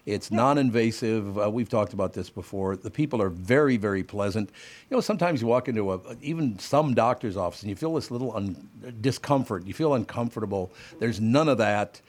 [0.06, 1.39] It's non-invasive.
[1.39, 2.76] Uh, we've talked about this before.
[2.76, 4.52] The people are very, very pleasant.
[4.89, 8.12] You know, sometimes you walk into a even some doctor's office and you feel this
[8.12, 8.70] little un-
[9.02, 9.65] discomfort.
[9.65, 10.72] You feel uncomfortable.
[11.00, 12.02] There's none of that.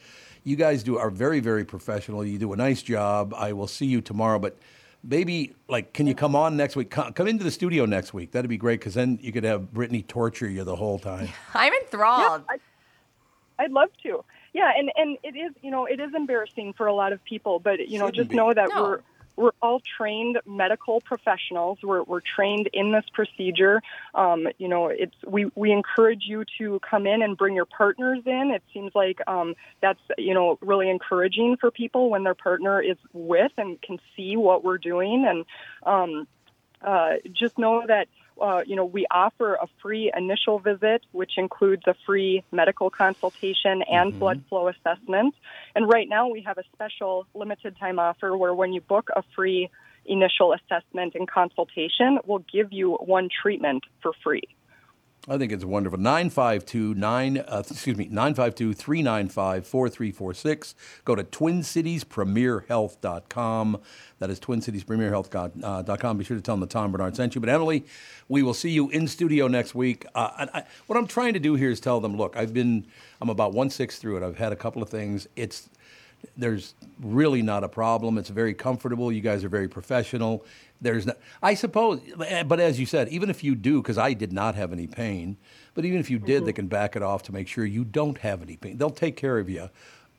[0.43, 2.23] You guys do are very, very professional.
[2.23, 3.33] You do a nice job.
[3.35, 4.57] I will see you tomorrow, but.
[5.03, 6.89] Maybe, like, can you come on next week?
[6.89, 8.31] Come, come into the studio next week.
[8.31, 11.29] That'd be great because then you could have Brittany torture you the whole time.
[11.53, 12.43] I'm enthralled.
[13.59, 14.25] I'd love to.
[14.57, 17.59] Yeah, and and it is you know it is embarrassing for a lot of people,
[17.59, 18.35] but you know Shouldn't just be.
[18.37, 18.81] know that No.
[18.81, 18.99] we're
[19.35, 21.77] we're all trained medical professionals.
[21.83, 23.83] We're we're trained in this procedure.
[24.15, 28.23] Um, you know, it's we we encourage you to come in and bring your partners
[28.25, 28.49] in.
[28.49, 32.97] It seems like um, that's you know really encouraging for people when their partner is
[33.13, 35.45] with and can see what we're doing and.
[35.83, 36.27] Um,
[36.79, 38.07] uh, just know that
[38.41, 43.83] uh, you know, we offer a free initial visit, which includes a free medical consultation
[43.87, 44.19] and Mm-hmm.
[44.19, 45.35] blood flow assessment.
[45.75, 49.23] And right now, we have a special limited time offer where when you book a
[49.35, 49.69] free
[50.05, 54.43] initial assessment and consultation, we'll give you one treatment for free.
[55.29, 55.99] I think it's wonderful.
[55.99, 60.73] 952 9 uh, excuse me 952 395 4346.
[61.03, 63.81] Go to twincitiespremierhealth.com.
[64.19, 66.17] That is twincitiespremierhealth.com.
[66.17, 67.41] Be sure to tell them that Tom Barnard sent you.
[67.41, 67.85] But Emily,
[68.29, 70.05] we will see you in studio next week.
[70.15, 72.85] Uh, I, what I'm trying to do here is tell them, look, I've been
[73.19, 74.23] I'm about one sixth through it.
[74.23, 75.27] I've had a couple of things.
[75.35, 75.67] It's
[76.35, 78.17] there's really not a problem.
[78.17, 79.11] It's very comfortable.
[79.11, 80.45] You guys are very professional.
[80.79, 84.31] There's not, I suppose, but as you said, even if you do, because I did
[84.31, 85.37] not have any pain,
[85.73, 88.17] but even if you did, they can back it off to make sure you don't
[88.19, 88.77] have any pain.
[88.77, 89.69] They'll take care of you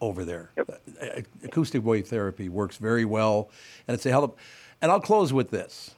[0.01, 0.51] over there.
[0.59, 3.51] Uh, Acoustic wave therapy works very well,
[3.87, 4.33] and it's a hell of.
[4.83, 5.93] And I'll close with this.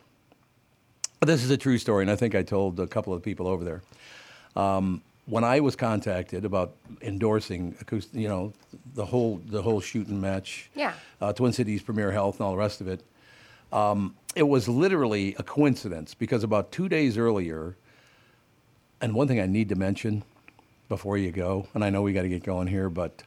[1.21, 3.63] This is a true story, and I think I told a couple of people over
[3.65, 3.83] there.
[4.57, 8.53] Um, when I was contacted about endorsing acoustic, you know,
[8.95, 10.95] the whole the whole shooting match, Yeah.
[11.21, 13.03] uh, Twin Cities Premier Health and all the rest of it,
[13.73, 17.77] um, it was literally a coincidence because about two days earlier,
[19.01, 20.23] and one thing I need to mention
[20.89, 23.23] before you go, and I know we got to get going here, but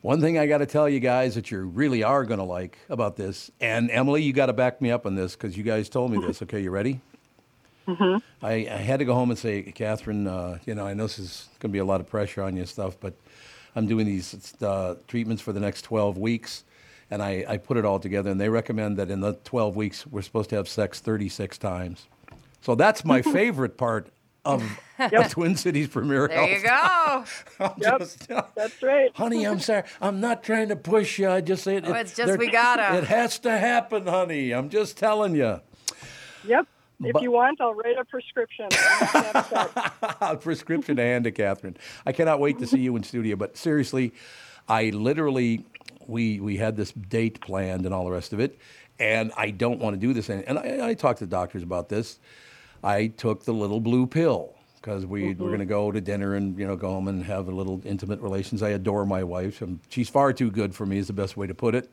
[0.00, 2.76] one thing I got to tell you guys that you really are going to like
[2.88, 5.88] about this, and Emily, you got to back me up on this because you guys
[5.88, 6.42] told me this.
[6.42, 7.00] Okay, you ready?
[8.42, 11.18] I, I had to go home and say, Catherine, uh, you know, I know this
[11.18, 13.14] is going to be a lot of pressure on you and stuff, but
[13.74, 16.64] I'm doing these uh, treatments for the next 12 weeks.
[17.12, 20.06] And I, I put it all together, and they recommend that in the 12 weeks,
[20.06, 22.06] we're supposed to have sex 36 times.
[22.62, 24.08] So that's my favorite part
[24.46, 24.64] of,
[24.98, 27.44] of Twin Cities Premier There you Health.
[27.58, 27.64] go.
[27.66, 27.98] I'm Yep.
[27.98, 29.10] just- That's right.
[29.14, 29.82] honey, I'm sorry.
[30.00, 31.28] I'm not trying to push you.
[31.28, 31.84] I just say it.
[31.86, 32.96] Oh, it's just we gotta.
[32.96, 34.52] It has to happen, honey.
[34.52, 35.60] I'm just telling you.
[36.46, 36.66] Yep.
[37.04, 38.68] If But- you want, I'll write a prescription.
[40.22, 41.76] A prescription to hand to Catherine.
[42.06, 43.36] I cannot wait to see you in studio.
[43.36, 44.12] But seriously,
[44.68, 45.64] I literally
[46.08, 48.58] we we had this date planned and all the rest of it,
[48.98, 50.28] and I don't want to do this.
[50.28, 52.18] And, and I, I talked to doctors about this.
[52.84, 55.42] I took the little blue pill because we Mm-hmm.
[55.42, 57.80] were going to go to dinner and you know go home and have a little
[57.84, 58.62] intimate relations.
[58.62, 60.98] I adore my wife, and she's far too good for me.
[60.98, 61.88] Is the best way to put it.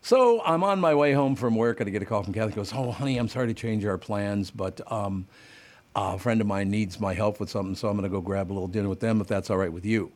[0.00, 2.52] So I'm on my way home from work, and I get a call from Kathy.
[2.52, 5.26] Goes, "Oh, honey, I'm sorry to change our plans, but um,
[5.96, 8.50] a friend of mine needs my help with something, so I'm going to go grab
[8.50, 10.12] a little dinner with them if that's all right with you."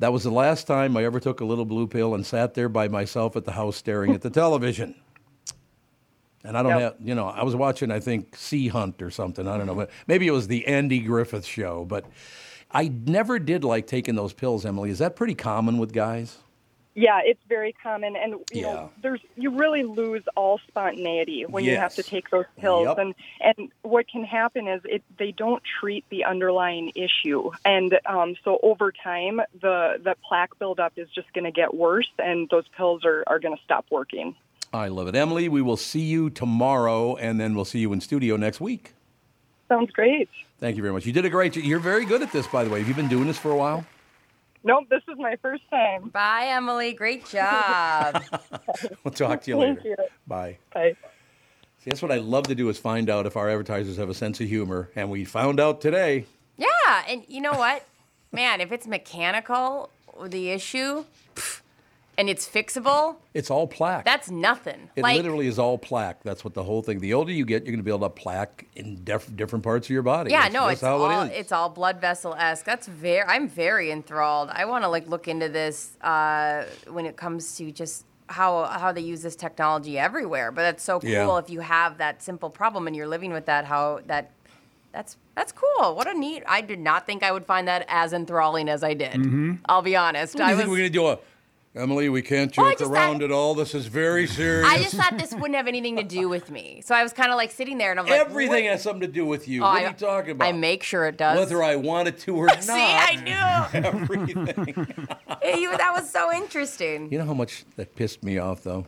[0.00, 2.68] That was the last time I ever took a little blue pill and sat there
[2.68, 4.94] by myself at the house staring at the television.
[6.42, 6.80] And I don't Yep.
[6.80, 9.46] have, you know, I was watching, I think, Sea Hunt or something.
[9.46, 11.84] I don't know, but maybe it was the Andy Griffith show.
[11.84, 12.06] But
[12.70, 14.88] I never did like taking those pills, Emily.
[14.90, 16.38] Is that pretty common with guys?
[16.94, 18.62] Yeah, it's very common, and you Yeah.
[18.62, 22.98] know, there's you really lose all spontaneity when you have to take those pills, Yep.
[22.98, 28.34] and and what can happen is it they don't treat the underlying issue, and um,
[28.44, 32.66] so over time the the plaque buildup is just going to get worse, and those
[32.76, 34.34] pills are are going to stop working.
[34.72, 35.14] I love it.
[35.14, 38.94] Emily, we will see you tomorrow, and then we'll see you in studio next week.
[39.68, 40.28] Sounds great.
[40.58, 41.06] Thank you very much.
[41.06, 41.54] You did a great.
[41.56, 42.80] You're very good at this, by the way.
[42.80, 43.86] Have you been doing this for a while?
[44.62, 46.08] Nope, this is my first time.
[46.10, 46.92] Bye, Emily.
[46.92, 48.22] Great job.
[49.04, 49.88] We'll talk to you Thank later.
[49.90, 49.96] you.
[50.26, 50.58] Bye.
[50.74, 50.94] Bye.
[51.78, 54.14] See, that's what I love to do is find out if our advertisers have a
[54.14, 56.26] sense of humor, and we found out today.
[56.58, 56.66] yeah,
[57.08, 57.86] and you know what,
[58.32, 58.60] man?
[58.60, 59.90] If it's mechanical,
[60.22, 61.04] the issue, pff,
[62.20, 64.04] and it's fixable, It's all plaque.
[64.04, 64.90] that's nothing.
[64.94, 66.22] it like, literally is all plaque.
[66.22, 67.00] That's what the whole thing.
[67.00, 69.90] The older you get, you're going to build up plaque in def- different parts of
[69.90, 70.30] your body.
[70.30, 72.66] Yeah, That's no, just it's all it it's all blood vessel esque.
[72.66, 73.22] That's very.
[73.26, 74.50] I'm very enthralled.
[74.52, 78.92] I want to like look into this uh, when it comes to just how how
[78.92, 80.52] they use this technology everywhere.
[80.52, 81.38] But that's so cool Yeah.
[81.38, 83.64] if you have that simple problem and you're living with that.
[83.64, 84.30] How that
[84.92, 85.94] that's that's cool.
[85.94, 86.42] What a neat.
[86.46, 89.58] I did not think I would find that as enthralling as I did.
[89.66, 90.38] I'll be honest.
[90.40, 90.58] I you was.
[90.58, 91.06] think we're going to do?
[91.06, 91.18] A,
[91.76, 93.54] Emily, we can't joke just around thought- at all.
[93.54, 94.66] This is very serious.
[94.68, 96.82] I just thought this wouldn't have anything to do with me.
[96.84, 98.72] So I was kind of like sitting there and I'm like, Everything what?
[98.72, 99.62] has something to do with you.
[99.62, 100.48] Oh, what I- are you talking about?
[100.48, 101.38] I make sure it does.
[101.38, 102.64] Whether I want it to or not.
[102.64, 103.80] See, I knew.
[103.84, 104.86] everything.
[105.44, 107.10] You- that was so interesting.
[107.12, 108.86] You know how much that pissed me off, though?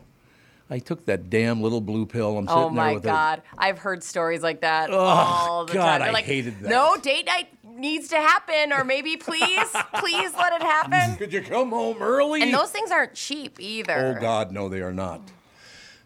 [0.69, 2.37] I took that damn little blue pill.
[2.37, 2.93] I'm oh sitting there.
[2.95, 3.41] with Oh my God.
[3.57, 5.99] I've heard stories like that Oh, all the God, time.
[5.99, 6.69] They're I like, hated that.
[6.69, 7.47] No, date night
[7.83, 11.17] needs to happen, or maybe please, please let it happen.
[11.17, 12.41] Could you come home early?
[12.41, 14.15] And those things aren't cheap either.
[14.17, 15.21] Oh God, no, they are not.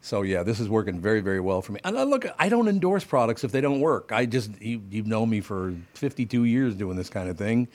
[0.02, 1.80] So yeah, this is working very, very well for me.
[1.84, 4.12] And I look, I don't endorse products if they don't work.
[4.12, 7.68] I just you, you've known me for 52 years doing this kind of thing,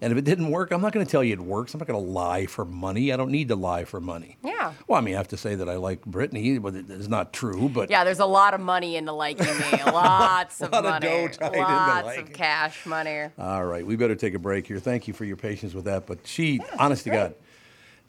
[0.00, 1.74] and if it didn't work, I'm not going to tell you it works.
[1.74, 3.12] I'm not going to lie for money.
[3.12, 4.36] I don't need to lie for money.
[4.44, 4.72] Yeah.
[4.86, 7.32] Well, I mean, I have to say that I like Brittany, but it is not
[7.32, 7.68] true.
[7.68, 9.82] But Yeah, there's a lot of money into liking me.
[9.86, 11.06] Lots of Lot of money.
[11.06, 13.24] dough tied into Lots of cash money.
[13.38, 14.78] All right, we better take a break here.
[14.78, 16.06] Thank you for your patience with that.
[16.06, 17.34] But she, honest to God,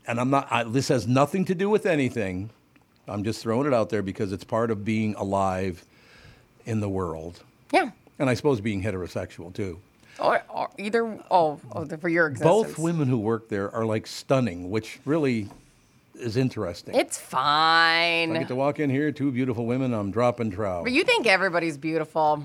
[0.07, 0.47] and I'm not.
[0.51, 2.49] I, this has nothing to do with anything.
[3.07, 5.83] I'm just throwing it out there because it's part of being alive
[6.65, 7.41] in the world,
[7.73, 7.89] Yeah.
[8.19, 9.79] and I suppose being heterosexual too.
[10.21, 12.49] Or, or either, oh, oh, for your existence.
[12.49, 15.49] Both women who work there are like stunning, which really
[16.15, 16.95] is interesting.
[16.95, 18.35] It's fine.
[18.35, 19.93] I get to walk in here, two beautiful women.
[19.93, 20.83] I'm dropping trout.
[20.83, 22.43] But you think everybody's beautiful.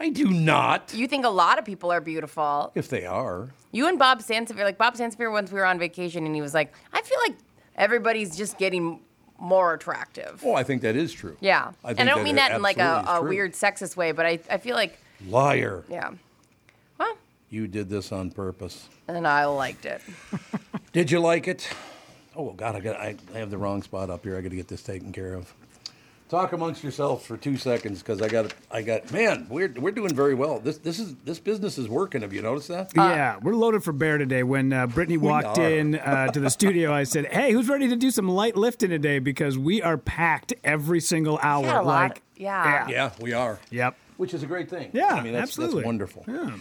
[0.00, 0.92] I do not.
[0.94, 2.70] You think a lot of people are beautiful.
[2.74, 6.24] If they are, You and Bob Sansevere, like Bob Sansevere, once we were on vacation,
[6.24, 7.36] and he was like, I feel like
[7.76, 9.00] everybody's just getting
[9.40, 10.42] more attractive.
[10.44, 11.36] oh, I think that is true.
[11.40, 11.72] Yeah.
[11.84, 14.26] I think and I don't mean that in like a, a weird sexist way, but
[14.26, 15.84] I, I feel like, liar.
[15.88, 16.10] yeah.
[17.50, 18.88] Well, You did this on purpose.
[19.06, 20.00] and I liked it.
[20.92, 21.68] Did you like it?
[22.36, 24.36] Oh God, I got I, I have the wrong spot up here.
[24.36, 25.52] I got to get this taken care of.
[26.28, 30.14] Talk amongst yourselves for two seconds because I got I got man, we're we're doing
[30.14, 30.60] very well.
[30.60, 32.20] This this is this business is working.
[32.22, 32.90] Have you noticed that?
[32.94, 34.42] yeah, we're loaded for bear today.
[34.42, 37.96] When uh, Brittany walked in uh, to the studio, I said, "Hey, who's ready to
[37.96, 39.18] do some light lifting today?
[39.20, 42.86] Because we are packed every single hour." Had a lot- like, yeah.
[42.88, 43.58] yeah, we are.
[43.70, 43.96] Yep.
[44.18, 44.90] Which is a great thing.
[44.92, 45.76] Yeah, I mean that's, absolutely.
[45.76, 46.24] that's wonderful.
[46.28, 46.56] Yeah.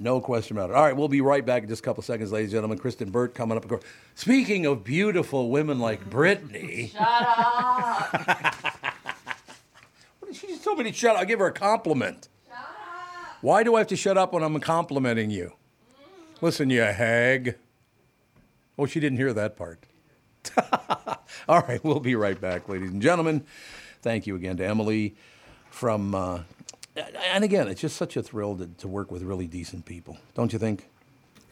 [0.00, 0.76] No question about it.
[0.76, 2.78] All right, we'll be right back in just a couple seconds, ladies and gentlemen.
[2.78, 3.64] Kristyn Burtt coming up.
[3.64, 3.82] Of course.
[4.14, 6.92] Speaking of beautiful women like Brittany.
[6.92, 8.94] Shut up.
[10.32, 11.20] she just told me to shut up.
[11.20, 12.28] I'll give her a compliment.
[12.46, 13.38] Shut up.
[13.40, 15.54] Why do I have to shut up when I'm complimenting you?
[16.40, 17.56] Listen, you hag.
[18.78, 19.84] Oh, she didn't hear that part.
[21.48, 23.44] All right, we'll be right back, ladies and gentlemen.
[24.00, 25.16] Thank you again to Emily
[25.70, 26.14] from.
[26.14, 26.40] Uh,
[27.32, 30.52] and again, it's just such a thrill to, to work with really decent people, don't
[30.52, 30.88] you think?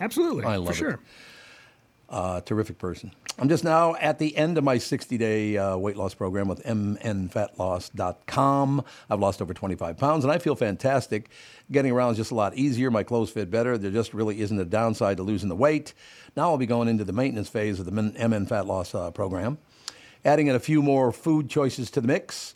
[0.00, 0.44] Absolutely.
[0.44, 0.76] I love for it.
[0.76, 1.00] sure.
[2.09, 3.12] Uh, terrific person.
[3.38, 6.64] I'm just now at the end of my 60 day uh, weight loss program with
[6.64, 8.85] mnfatloss.com.
[9.11, 11.28] I've lost over 25 pounds and I feel fantastic.
[11.70, 12.90] Getting around is just a lot easier.
[12.90, 13.76] My clothes fit better.
[13.76, 15.92] There just really isn't a downside to losing the weight.
[16.37, 19.59] Now I'll be going into the maintenance phase of the MN Fat Loss uh, program,
[20.24, 22.54] adding in a few more food choices to the mix.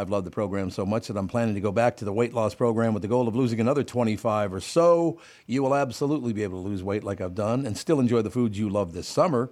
[0.00, 2.32] I've loved the program so much that I'm planning to go back to the weight
[2.32, 5.20] loss program with the goal of losing another 25 or so.
[5.46, 8.30] You will absolutely be able to lose weight like I've done and still enjoy the
[8.30, 9.50] foods you love this summer.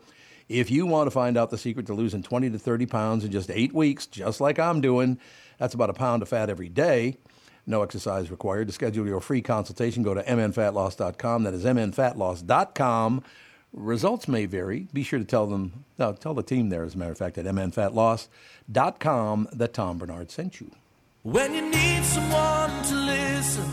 [0.48, 3.30] If you want to find out the secret to losing 20 to 30 pounds in
[3.30, 5.18] just eight weeks, just like I'm doing,
[5.58, 7.18] that's about a pound of fat every day.
[7.66, 8.68] No exercise required.
[8.68, 11.42] To schedule your free consultation, go to mnfatloss.com.
[11.42, 13.22] That is mnfatloss.com.
[13.78, 14.88] Results may vary.
[14.92, 17.38] Be sure to tell them, no, tell the team there, as a matter of fact,
[17.38, 20.70] at mnfatloss.com that Tom Barnard sent you.
[21.22, 23.64] When you need someone to listen,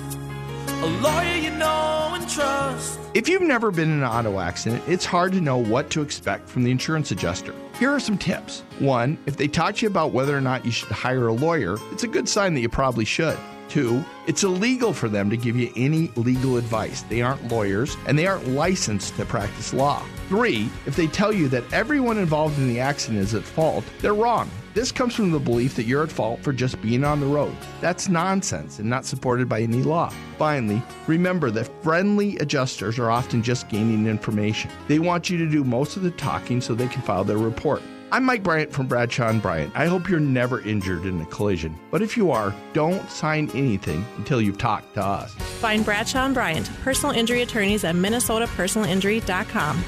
[0.67, 2.99] a lawyer you know and trust.
[3.15, 6.49] If you've never been in an auto accident, it's hard to know what to expect
[6.49, 7.55] from the insurance adjuster.
[7.79, 8.61] Here are some tips.
[8.79, 11.77] One, if they talk to you about whether or not you should hire a lawyer,
[11.91, 13.37] it's a good sign that you probably should.
[13.69, 17.01] Two, it's illegal for them to give you any legal advice.
[17.03, 20.03] They aren't lawyers and they aren't licensed to practice law.
[20.29, 24.13] Three, if they tell you that everyone involved in the accident is at fault, they're
[24.13, 24.49] wrong.
[24.73, 27.55] This comes from the belief that you're at fault for just being on the road.
[27.79, 30.11] That's nonsense and not supported by any law.
[30.37, 34.69] Finally, remember that friendly adjusters are often just gaining information.
[34.89, 37.81] They want you to do most of the talking so they can file their report.
[38.11, 39.71] I'm Mike Bryant from Bradshaw and Bryant.
[39.75, 41.77] I hope you're never injured in a collision.
[41.91, 45.33] But if you are, don't sign anything until you've talked to us.
[45.33, 49.83] Find Bradshaw and Bryant, personal injury attorneys at minnesotapersonalinjury.com.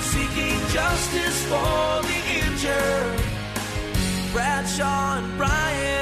[0.00, 3.20] Seeking justice for the injured.
[4.32, 6.01] Bradshaw and Bryant.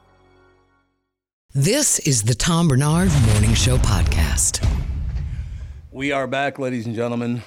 [1.53, 4.65] This is the Tom Barnard Morning Show Podcast.
[5.91, 7.41] We are back, ladies and gentlemen.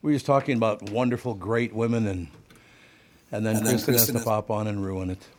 [0.00, 2.28] We were just talking about wonderful, great women, and
[3.30, 5.26] and then And then Kristyn has to has- pop on and ruin it.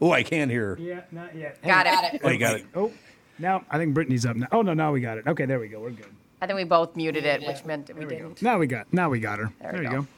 [0.00, 0.76] Oh, I can't hear.
[0.78, 1.62] Yeah, not yet.
[1.62, 2.24] Got Hang it.
[2.24, 2.28] on.
[2.28, 2.66] Oh, you got it.
[2.74, 2.92] Oh,
[3.38, 4.48] now I think Brittany's up now.
[4.52, 5.26] Oh no, now we got it.
[5.26, 5.80] Okay, there we go.
[5.80, 6.06] We're good.
[6.42, 8.42] I think we both muted it, which meant we didn't.
[8.42, 8.92] Now we got.
[8.92, 9.50] Now we got her.
[9.62, 10.00] There There, we you go.
[10.02, 10.08] go.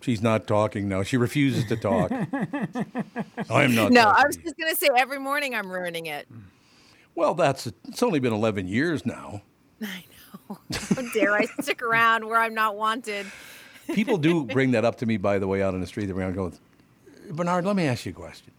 [0.00, 1.02] She's not talking now.
[1.02, 2.10] She refuses to talk.
[3.50, 3.92] I'm not.
[3.92, 4.22] No, talking.
[4.22, 6.28] I was just gonna say every morning I'm ruining it.
[7.14, 9.42] Well, that's it's only been 11 years now.
[9.82, 10.04] I
[10.48, 10.58] know.
[10.94, 13.26] How dare I stick around where I'm not wanted?
[13.92, 16.10] People do bring that up to me, by the way, out on the street.
[16.10, 16.52] Around go,
[17.30, 17.64] Barnard.
[17.64, 18.52] Let me ask you a question.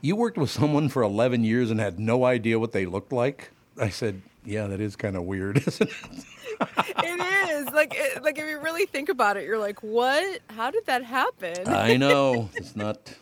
[0.00, 3.50] You worked with someone for 11 years and had no idea what they looked like.
[3.80, 6.24] I said, Yeah, that is kind of weird, isn't it?
[6.60, 10.40] It is like it, like if you really think about it, you're like, what?
[10.50, 11.68] How did that happen?
[11.68, 13.14] I know it's not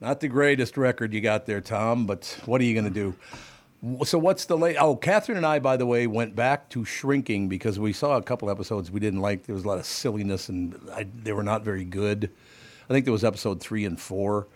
[0.00, 2.06] not the greatest record you got there, Tom.
[2.06, 3.14] But what are you going to do?
[4.04, 4.76] So what's the late?
[4.80, 8.22] Oh, Catherine and I, by the way, went back to shrinking because we saw a
[8.22, 9.44] couple episodes we didn't like.
[9.46, 12.30] There was a lot of silliness and I, they were not very good.
[12.88, 14.46] I think there was episode three and four.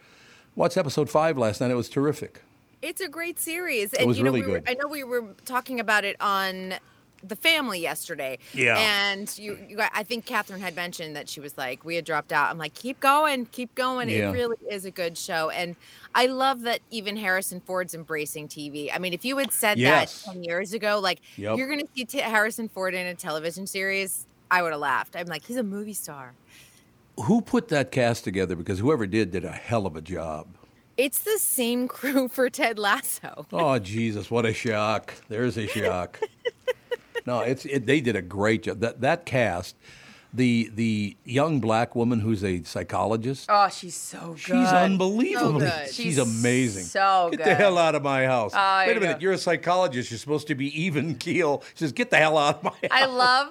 [0.57, 1.71] Watched episode five last night.
[1.71, 2.43] It was terrific.
[2.83, 4.71] It's a great series, It and was you know, really we were, good.
[4.71, 6.75] I know we were talking about it on
[7.23, 8.39] the family yesterday.
[8.55, 8.77] Yeah.
[8.79, 12.05] And you, you, got- I think Catherine had mentioned that she was like, we had
[12.05, 12.51] dropped out.
[12.51, 14.09] I'm like, keep going, keep going.
[14.09, 14.31] Yeah.
[14.31, 15.77] It really is a good show, and
[16.15, 18.91] I love that even Harrison Ford's embracing TV.
[18.93, 20.23] I mean, if you had said Yes.
[20.25, 21.57] that ten years ago, like Yep.
[21.59, 25.15] you're gonna see T- Harrison Ford in a television series, I would have laughed.
[25.15, 26.33] I'm like, he's a movie star.
[27.25, 28.57] Who put that cast together?
[28.57, 30.47] Because whoever did did a hell of a job.
[30.97, 33.47] It's the same crew for Ted Lasso.
[33.53, 34.31] Oh Jesus!
[34.31, 35.15] What a shock!
[35.29, 36.19] There's a shock.
[37.27, 38.81] no, it's it, they did a great job.
[38.81, 39.77] That that cast,
[40.33, 43.47] the the young black woman who's a psychologist.
[43.49, 44.39] Oh, she's so good.
[44.39, 45.67] She's unbelievably.
[45.67, 45.83] So.
[45.87, 46.85] She's, She's amazing.
[46.85, 48.53] so Get the hell out of my house.
[48.55, 49.15] Oh, Wait a minute.
[49.15, 49.19] know.
[49.21, 50.11] You're a psychologist.
[50.11, 51.63] You're supposed to be even keel.
[51.75, 53.49] She says, "Get the hell out of my house." I love,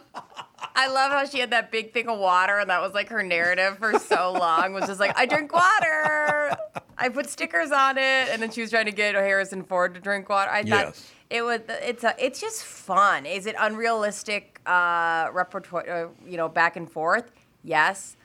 [0.75, 3.23] I love how she had that big thing of water, and that was like her
[3.23, 4.73] narrative for so long.
[4.73, 6.55] Was just like, I drink water.
[6.97, 9.99] I put stickers on it, and then she was trying to get Harrison Ford to
[10.01, 10.49] drink water.
[10.51, 11.11] I thought Yes.
[11.29, 11.61] It was.
[11.67, 12.15] It's a.
[12.17, 13.25] It's just fun.
[13.25, 15.89] Is it unrealistic uh, repertoire?
[15.89, 17.31] Uh, you know, back and forth.
[17.63, 18.17] Yes,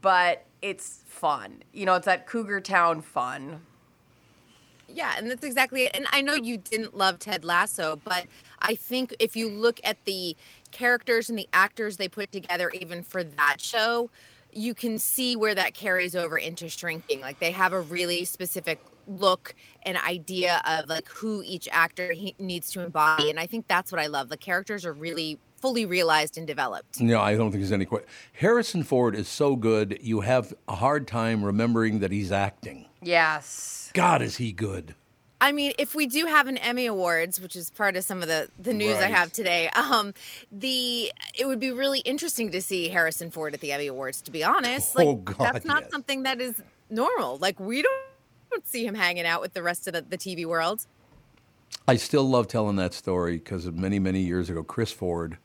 [0.00, 1.62] but it's fun.
[1.72, 3.60] You know, it's that Cougar Town fun.
[4.88, 5.92] Yeah, and that's exactly it.
[5.94, 8.26] And I know you didn't love Ted Lasso, but
[8.60, 10.36] I think if you look at the
[10.70, 14.10] characters and the actors they put together, even for that show,
[14.52, 17.20] you can see where that carries over into shrinking.
[17.20, 22.34] Like they have a really specific look and idea of like who each actor he
[22.38, 23.30] needs to embody.
[23.30, 24.28] And I think that's what I love.
[24.28, 27.00] The characters are really fully realized and developed.
[27.00, 28.08] No, I don't think there's any question.
[28.34, 29.98] Harrison Ford is so good.
[30.02, 32.86] You have a hard time remembering that he's acting.
[33.00, 33.90] Yes.
[33.94, 34.94] God, is he good?
[35.40, 38.28] I mean, if we do have an Emmy Awards, which is part of some of
[38.28, 40.14] the the news I have today, um,
[40.50, 44.22] the it would be really interesting to see Harrison Ford at the Emmy Awards.
[44.22, 45.90] To be honest, like Oh, God, that's not yes.
[45.90, 47.36] something that is normal.
[47.38, 48.02] Like we don't,
[48.54, 50.86] don't see him hanging out with the rest of the, the TV world.
[51.88, 55.38] I still love telling that story because many, many years ago, Chris Ford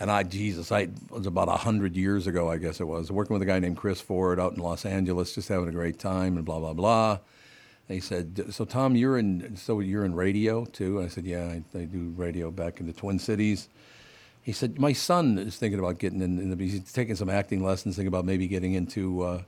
[0.00, 3.34] and I, Jesus, I was about a hundred years ago, I guess it was, working
[3.34, 6.36] with a guy named Chris Ford out in Los Angeles, just having a great time
[6.36, 7.18] and blah blah blah.
[7.86, 11.78] They said, "So Tom, you're in, so you're in radio too?" I said, "Yeah, I,
[11.78, 13.68] I do radio back in the Twin Cities."
[14.42, 17.62] He said, "My son is thinking about getting in, in the, he's taking some acting
[17.62, 19.42] lessons, thinking about maybe getting into uh,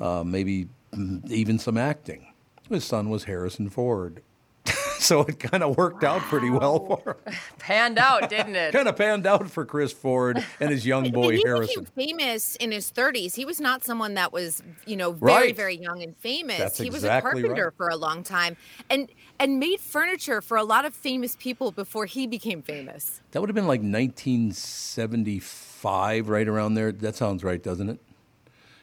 [0.00, 2.32] uh, maybe Mm, even some acting."
[2.68, 4.22] His son was Harrison Ford.
[4.98, 7.34] so it kind of worked out pretty well for him.
[7.58, 8.72] Panned out, didn't it?
[8.74, 11.84] kind of panned out for Chris Ford and his young boy he Harrison.
[11.84, 13.34] became famous in his 30s.
[13.34, 15.56] He was not someone that was, you know, very Right.
[15.56, 16.58] very young and famous.
[16.58, 17.72] That's he was a carpenter right.
[17.76, 18.56] for a long time
[18.90, 19.08] and
[19.40, 23.22] and made furniture for a lot of famous people before he became famous.
[23.30, 26.92] That would have been like 1975, right around there.
[26.92, 28.00] That sounds right, doesn't it?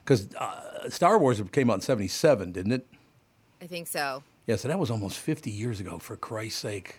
[0.05, 2.87] Because uh, Star Wars came out in 77, didn't it?
[3.61, 4.23] I think so.
[4.45, 6.97] Yeah, so that was almost 50 years ago, for Christ's sake.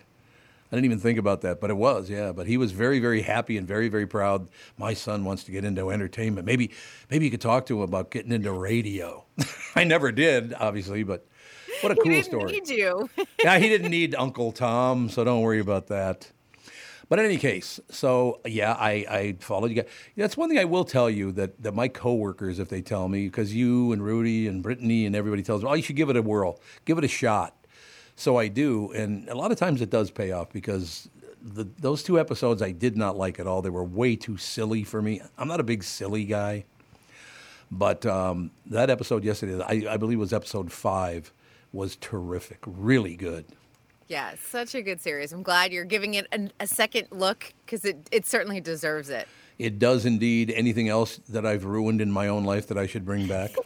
[0.69, 2.33] I didn't even think about that, but it was, yeah.
[2.33, 4.49] But he was very, very happy and very, very proud.
[4.77, 6.45] My son wants to get into entertainment.
[6.45, 6.71] Maybe,
[7.09, 9.23] maybe you could talk to him about getting into radio.
[9.75, 11.25] I never did, obviously, but
[11.79, 12.51] what a he cool didn't story.
[12.51, 13.09] need you.
[13.43, 16.29] yeah, he didn't need Uncle Tom, so don't worry about that.
[17.09, 19.91] But in any case, so yeah, I, I followed you guys.
[20.17, 23.27] That's one thing I will tell you that, that my coworkers, if they tell me,
[23.27, 26.17] because you and Rudy and Brittany and everybody tells me, oh, you should give it
[26.17, 27.55] a whirl, give it a shot.
[28.17, 31.07] So I do, and a lot of times it does pay off because
[31.41, 33.61] the, those two episodes I did not like at all.
[33.61, 35.21] They were way too silly for me.
[35.37, 36.65] I'm not a big silly guy,
[37.71, 41.31] but um, that episode yesterday, I, I believe was episode five,
[41.71, 43.45] was terrific, really good.
[44.07, 45.33] Yeah, such a good series.
[45.33, 49.27] I'm glad you're giving it a, a second look because it, it certainly deserves it.
[49.59, 50.51] It does indeed.
[50.55, 53.51] Anything else that I've ruined in my own life that I should bring back?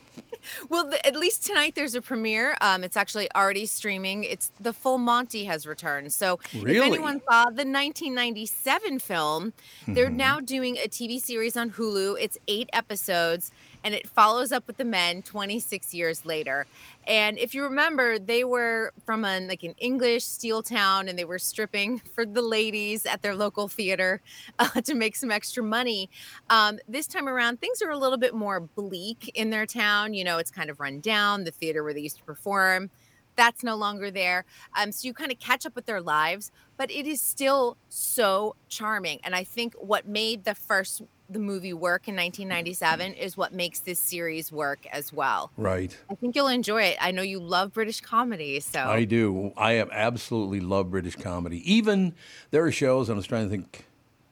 [0.70, 2.58] Well, the, at least tonight there's a premiere.
[2.62, 4.24] Um, it's actually already streaming.
[4.24, 6.12] It's the Full Monty has returned.
[6.14, 6.78] So Really?
[6.78, 9.54] if anyone saw the 1997 film,
[9.88, 10.16] they're Mhm.
[10.16, 12.18] now doing a TV series on Hulu.
[12.20, 13.52] It's eight episodes,
[13.84, 16.66] and it follows up with the men 26 years later.
[17.08, 21.26] And if you remember, they were from an like an English steel town, and they
[21.26, 24.22] were stripping for the ladies at their local theater
[24.60, 26.10] uh, to make some extra money.
[26.50, 30.14] Um, this time around, things are a little bit more bleak in their town.
[30.14, 31.44] You know, it's kind of run down.
[31.44, 32.90] The theater where they used to perform,
[33.36, 34.46] that's no longer there.
[34.76, 38.56] Um, so you kind of catch up with their lives, but it is still so
[38.68, 39.20] charming.
[39.24, 41.02] And I think what made the first
[41.32, 45.52] the movie work in 1997 is what makes this series work as well.
[45.58, 45.96] Right.
[46.10, 46.98] I think you'll enjoy it.
[47.00, 49.54] I know you love British comedy, so I do.
[49.56, 51.62] I am absolutely love British comedy.
[51.72, 52.14] Even
[52.52, 53.86] there are shows, I was trying to think,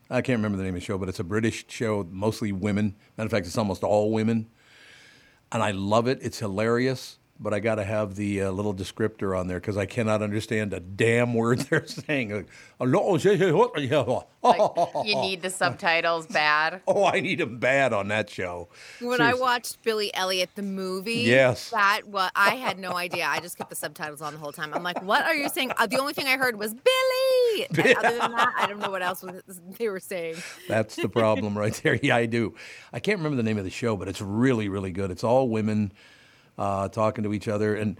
[0.09, 2.95] I can't remember the name of the show, but it's a British show, mostly women.
[3.17, 4.47] Matter of fact, it's almost all women.
[5.51, 6.19] And I love it.
[6.21, 9.85] It's hilarious, but I got to have the uh, little descriptor on there because I
[9.85, 12.31] cannot understand a damn word they're saying.
[12.33, 12.47] Like,
[15.05, 16.81] You need the subtitles bad.
[16.87, 18.69] Oh, I need them bad on that show.
[19.01, 21.69] when I watched Billy Elliot the movie, Yes.
[21.69, 23.25] that what I had no idea.
[23.25, 24.73] I just kept the subtitles on the whole time.
[24.73, 25.71] I'm like, what are you saying?
[25.77, 27.67] Uh, the only thing I heard was Billy.
[27.69, 29.41] And other than that, I don't know what else was,
[29.77, 30.35] they were saying.
[30.67, 31.89] That's the problem right there.
[32.01, 32.55] Yeah, I do.
[32.93, 35.11] I can't remember the name of the show, but it's really, really good.
[35.11, 35.91] It's all women
[36.59, 37.73] uh, talking to each other.
[37.73, 37.97] And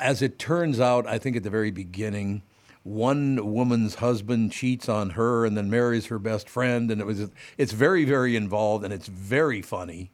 [0.00, 2.42] as it turns out, I think at the very beginning,
[2.82, 6.90] one woman's husband cheats on her and then marries her best friend.
[6.90, 10.10] And it was, it's very, very involved and it's very funny.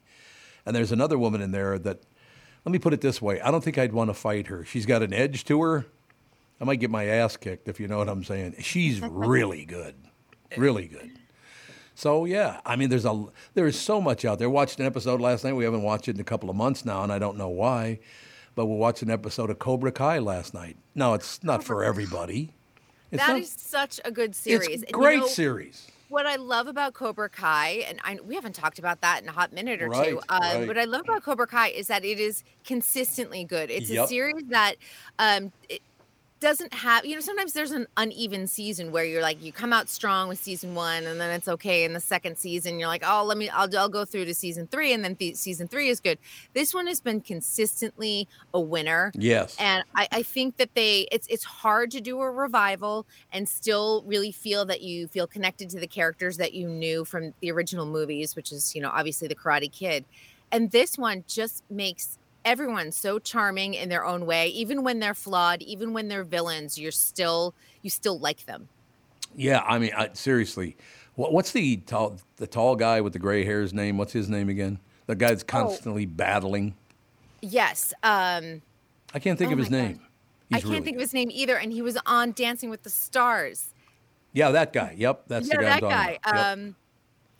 [0.65, 2.01] And there's another woman in there that,
[2.65, 4.65] let me put it this way I don't think I'd want to fight her.
[4.65, 5.85] She's got an edge to her.
[6.59, 8.55] I might get my ass kicked if you know what I'm saying.
[8.59, 9.95] She's really good.
[10.57, 11.11] Really good.
[11.95, 14.49] So yeah, I mean, there's a there is so much out there.
[14.49, 15.53] Watched an episode last night.
[15.53, 17.99] We haven't watched it in a couple of months now, and I don't know why.
[18.53, 20.77] But we watched an episode of Cobra Kai last night.
[20.93, 22.53] No, it's not for everybody.
[23.11, 24.67] It's That not- is such a good series.
[24.67, 25.87] It's And you great know, series.
[26.09, 29.31] What I love about Cobra Kai, and I, we haven't talked about that in a
[29.31, 30.21] hot minute or Right, two.
[30.29, 30.67] Uh, right.
[30.67, 33.69] What I love about Cobra Kai is that it is consistently good.
[33.71, 34.05] It's Yep.
[34.05, 34.75] a series that
[35.19, 35.81] um, it
[36.39, 39.89] doesn't have, you know, sometimes there's an uneven season where you're like, you come out
[39.89, 41.85] strong with season one, and then it's okay.
[41.85, 44.67] In the second season, you're like, oh, let me, I'll, I'll go through to season
[44.67, 46.19] three, and then th- season three is good.
[46.53, 49.11] This one has been consistently a winner.
[49.15, 49.55] Yes.
[49.59, 54.03] And I, I think that they it's it's hard to do a revival and still
[54.05, 57.85] really feel that you feel connected to the characters that you knew from the original
[57.85, 60.05] movies, which is, you know, obviously the Karate Kid.
[60.51, 64.47] And this one just makes everyone so charming in their own way.
[64.49, 68.69] Even when they're flawed, even when they're villains, you're still you still like them.
[69.35, 70.77] Yeah, I mean, I, seriously,
[71.15, 73.97] what, what's the tall the tall guy with the gray hair's name?
[73.97, 74.79] What's his name again?
[75.07, 75.47] The guy that's Oh.
[75.47, 76.75] constantly battling.
[77.41, 77.93] Yes.
[78.03, 78.61] Um
[79.13, 79.99] I can't think Oh of his name.
[80.51, 81.57] I can't really think of his name either.
[81.57, 83.73] And he was on Dancing with the Stars.
[84.33, 84.93] Yeah, that guy.
[84.97, 85.69] Yep, that's yeah, the guy.
[85.69, 86.19] that I'm guy.
[86.23, 86.35] about.
[86.35, 86.45] Yep.
[86.57, 86.75] Um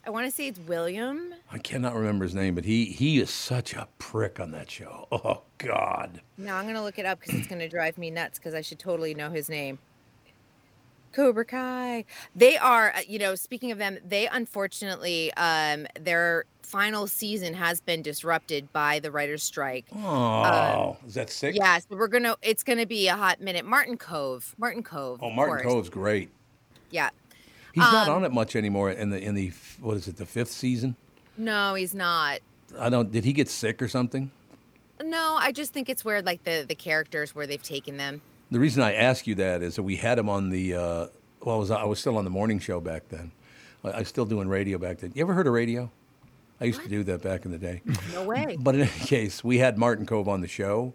[0.05, 1.33] I want to say it's William.
[1.51, 5.07] I cannot remember his name, but he he is such a prick on that show.
[5.25, 6.21] Oh God.
[6.37, 8.77] Now I'm gonna look it up because it's gonna drive me nuts because I should
[8.77, 9.79] totally know his name.
[11.13, 12.03] Cobra Kai.
[12.35, 17.79] They are, uh, you know, speaking of them, they unfortunately, um, their final season has
[17.79, 19.85] been disrupted by the writer's strike.
[19.95, 21.55] Oh, is that sick?
[21.55, 22.35] Yeah, so we're gonna.
[22.41, 23.65] It's gonna be a hot minute.
[23.65, 24.53] Martin Kove.
[24.57, 25.19] Martin Kove.
[25.21, 25.67] Oh, Martin.
[25.67, 26.29] Kove's great.
[26.91, 27.09] Yeah.
[27.76, 29.51] He's not Um, on it much anymore in the in the
[29.82, 30.95] what is it the fifth season?
[31.38, 32.39] No, he's not.
[32.80, 33.11] I don't.
[33.11, 34.32] Did he get sick or something?
[35.03, 38.21] No, I just think it's where like the the characters where they've taken them.
[38.49, 40.73] The reason I ask you that is that we had him on the.
[40.73, 41.07] Uh,
[41.43, 43.32] well, I was I was still on the morning show back then.
[43.84, 45.11] I, I was still doing radio back then.
[45.13, 45.91] You ever heard of radio?
[46.61, 47.82] I used to do that back in the day.
[48.13, 48.55] No way.
[48.61, 50.93] But in any case, we had Martin Kove on the show,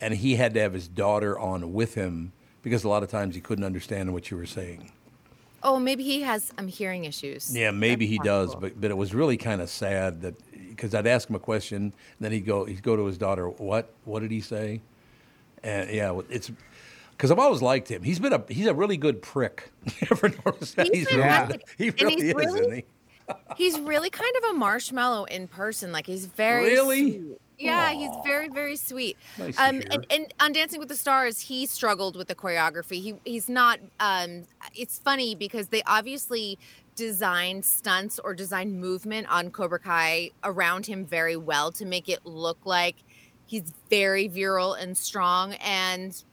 [0.00, 2.30] and he had to have his daughter on with him
[2.62, 4.92] because a lot of times he couldn't understand what you were saying.
[5.64, 7.54] Oh, maybe he has um hearing issues.
[7.56, 10.34] Yeah, maybe he That's does, but but it was really kind of sad that
[10.68, 13.48] because I'd ask him a question, and then he'd go he'd go to his daughter,
[13.48, 13.90] "What?
[14.04, 14.80] What did he say?"
[15.62, 16.50] And yeah, it's
[17.12, 18.02] Because I've always liked him.
[18.02, 19.70] He's been a he's a really good prick.
[20.00, 20.92] You ever notice that?
[20.92, 22.84] He's really He really he's is, really- isn't he?
[23.56, 25.92] He's really kind of a marshmallow in person.
[25.92, 27.12] Like he's very Really?
[27.12, 27.40] sweet.
[27.62, 29.16] Yeah, he's very very sweet.
[29.38, 33.02] Nice um, and, and on Dancing with the Stars, he struggled with the choreography.
[33.02, 33.78] He he's not.
[34.00, 34.44] Um,
[34.74, 36.58] it's funny because they obviously
[36.94, 42.20] designed stunts or designed movement on Cobra Kai around him very well to make it
[42.24, 42.96] look like
[43.46, 46.24] he's very virile and strong and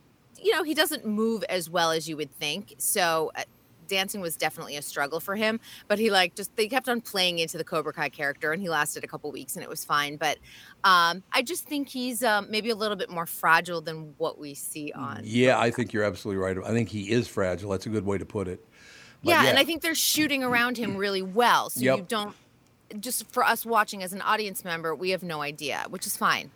[0.42, 3.44] you know he doesn't move as well as you would think so uh,
[3.90, 7.40] dancing was definitely a struggle for him but he like just they kept on playing
[7.40, 10.16] into the cobra kai character and he lasted a couple weeks and it was fine
[10.16, 10.38] but
[10.84, 14.54] um i just think he's um, maybe a little bit more fragile than what we
[14.54, 16.58] see on Yeah, I think you're absolutely right.
[16.66, 17.72] I think he is fragile.
[17.72, 18.66] That's a good way to put it.
[19.24, 21.70] But yeah, and I think they're shooting around him really well.
[21.70, 22.36] So you don't
[23.00, 26.52] just for us watching as an audience member, we have no idea, which is fine.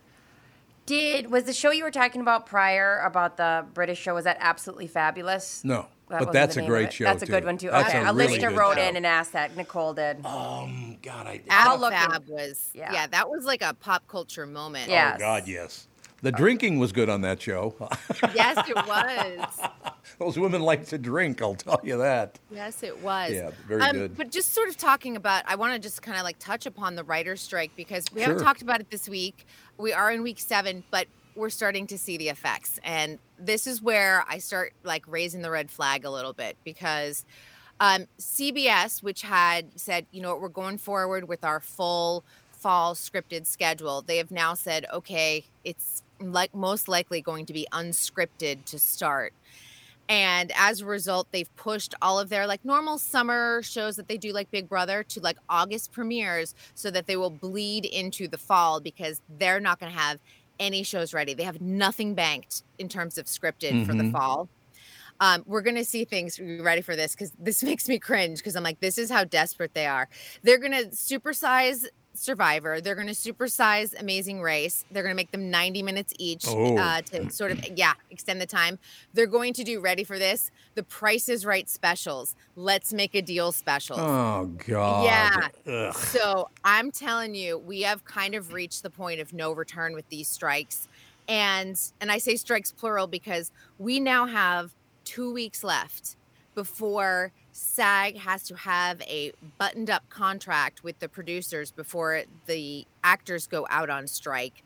[0.85, 4.13] Did was the show you were talking about prior about the British show?
[4.13, 5.63] Was that absolutely fabulous?
[5.63, 7.05] No, That but that's a great show.
[7.05, 7.31] That's a too.
[7.31, 7.71] good one too.
[7.71, 8.83] That's okay, a really Alicia good wrote show.
[8.83, 9.57] in and asked that.
[9.57, 10.23] Nicole did.
[10.23, 11.41] Um, God, I.
[11.49, 12.93] I'll Adam look in- Fab was yeah.
[12.93, 13.07] Yeah.
[13.07, 14.89] that was like a pop culture moment.
[14.89, 15.15] Yes.
[15.15, 15.87] Oh God, yes.
[16.21, 17.75] The drinking was good on that show.
[18.35, 19.69] yes, it was.
[20.19, 21.41] Those women like to drink.
[21.41, 22.39] I'll tell you that.
[22.51, 23.31] Yes, it was.
[23.33, 24.15] Yeah, very um, good.
[24.15, 26.95] But just sort of talking about, I want to just kind of like touch upon
[26.95, 29.45] the writer's strike because we haven't talked about it this week.
[29.77, 32.79] We are in week seven, but we're starting to see the effects.
[32.83, 37.25] And this is where I start like raising the red flag a little bit because
[37.79, 43.45] um, CBS, which had said, you know we're going forward with our full fall scripted
[43.45, 48.79] schedule, they have now said, okay, it's like most likely going to be unscripted to
[48.79, 49.33] start.
[50.09, 54.17] And as a result, they've pushed all of their like normal summer shows that they
[54.17, 58.37] do, like Big Brother, to like August premieres so that they will bleed into the
[58.37, 60.19] fall because they're not going to have
[60.59, 61.33] any shows ready.
[61.33, 64.11] They have nothing banked in terms of scripted for the Mhm.
[64.11, 64.49] fall.
[65.19, 66.39] Um, we're going to see things.
[66.39, 67.13] Ready for this?
[67.13, 70.09] Because this makes me cringe because I'm like, this is how desperate they are.
[70.43, 71.85] They're going to supersize
[72.15, 72.79] Survivor.
[72.79, 74.85] They're going to supersize Amazing Race.
[74.91, 76.77] They're going to make them 90 minutes each Oh.
[76.77, 78.77] uh, to sort of, yeah, extend the time.
[79.13, 80.51] They're going to do, ready for this?
[80.75, 82.35] The Price is Right specials.
[82.55, 83.99] Let's make a deal special.
[83.99, 85.05] Oh God.
[85.05, 85.47] Yeah.
[85.89, 85.95] Ugh.
[85.95, 90.07] So I'm telling you, we have kind of reached the point of no return with
[90.09, 90.87] these strikes.
[91.27, 94.71] And and I say strikes plural because we now have
[95.05, 96.15] two weeks left
[96.53, 103.47] before SAG has to have a buttoned up contract with the producers before the actors
[103.47, 104.63] go out on strike.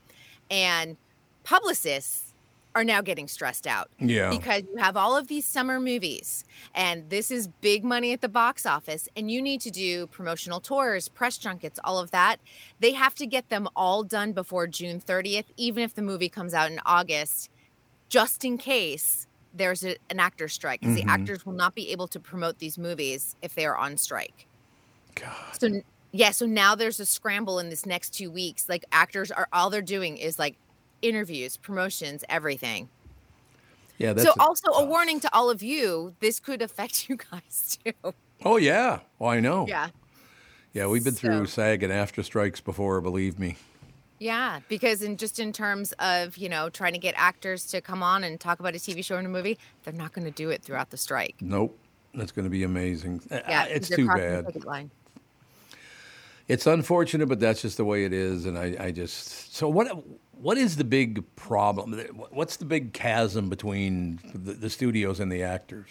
[0.50, 0.98] And
[1.44, 2.34] publicists
[2.74, 3.90] are now getting stressed out.
[4.00, 4.30] Yeah.
[4.30, 8.30] Because you have all of these summer movies and this is big money at the
[8.30, 12.38] box office and you need to do promotional tours, press junkets, all of that.
[12.80, 16.54] They have to get them all done before June 30th even if the movie comes
[16.54, 17.50] out in August
[18.10, 19.27] just in case
[19.58, 21.04] there's a, an actor strike because Mhm.
[21.06, 24.46] the actors will not be able to promote these movies if they are on strike.
[25.16, 25.34] God.
[25.60, 25.82] So
[26.12, 28.70] yeah, so now there's a scramble in this next 2 weeks.
[28.70, 30.56] Like actors are all they're doing is like
[31.02, 32.90] interviews, promotions, everything.
[33.98, 34.14] Yeah.
[34.14, 37.78] That's so a- also a warning to all of you, this could affect you guys
[37.84, 38.14] too.
[38.46, 39.00] oh yeah.
[39.20, 39.66] Oh, I know.
[39.68, 39.90] Yeah.
[40.74, 43.02] Yeah, we've been through SAG and AFTRA strikes before.
[43.02, 43.58] Believe me.
[44.20, 48.02] Yeah, because in just in terms of, you know, trying to get actors to come
[48.02, 50.50] on and talk about a TV show and a movie, they're not going to do
[50.50, 51.36] it throughout the strike.
[51.40, 51.78] Nope.
[52.14, 53.22] That's going to be amazing.
[53.30, 54.48] Yeah, it's too bad.
[56.48, 58.46] It's unfortunate, but that's just the way it is.
[58.46, 59.88] And I, I just so what?
[60.40, 62.00] What is the big problem?
[62.30, 65.90] What's the big chasm between the, the studios and the actors?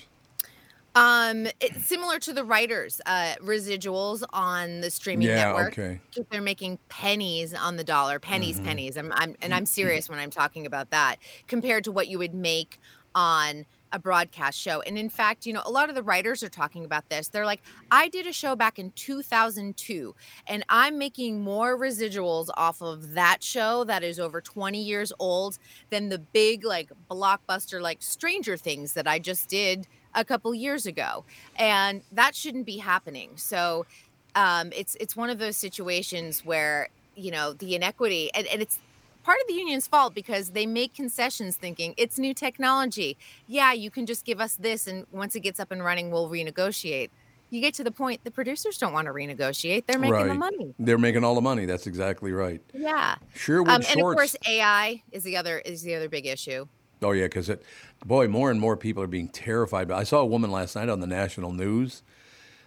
[0.97, 5.77] Um, it's similar to the writers' uh, residuals on the streaming Yeah, network.
[5.77, 6.03] okay.
[6.31, 8.61] They're making pennies on the dollar, pennies, Mhm.
[8.61, 8.97] pennies.
[8.97, 11.19] I'm, I'm, and I'm serious when I'm talking about that
[11.49, 12.79] compared to what you would make
[13.15, 14.81] on a broadcast show.
[14.83, 17.29] And in fact, you know, a lot of the writers are talking about this.
[17.31, 20.15] They're like, I did a show back in 2002,
[20.47, 25.59] and I'm making more residuals off of that show that is over 20 years old
[25.91, 29.87] than the big, like, blockbuster, like Stranger Things that I just did
[30.17, 31.25] a couple years ago.
[31.57, 33.31] And that shouldn't be happening.
[33.37, 33.87] So
[34.35, 38.81] um, it's it's one of those situations where, you know, the inequity and, and it's
[39.23, 43.17] part of the union's fault because they make concessions thinking it's new technology.
[43.47, 46.29] Yeah, you can just give us this and once it gets up and running, we'll
[46.29, 47.11] renegotiate.
[47.49, 49.87] You get to the point the producers don't want to renegotiate.
[49.87, 50.29] They're making right.
[50.29, 50.75] the money.
[50.81, 51.65] They're making all the money.
[51.65, 52.61] That's exactly right.
[52.75, 53.17] Yeah.
[53.35, 53.61] sure.
[53.61, 56.67] Um, and of course AI is the other is the other big issue.
[57.07, 57.63] Oh yeah, because it,
[58.05, 59.87] boy, more and more people are being terrified.
[59.87, 62.03] But I saw a woman last night on the national news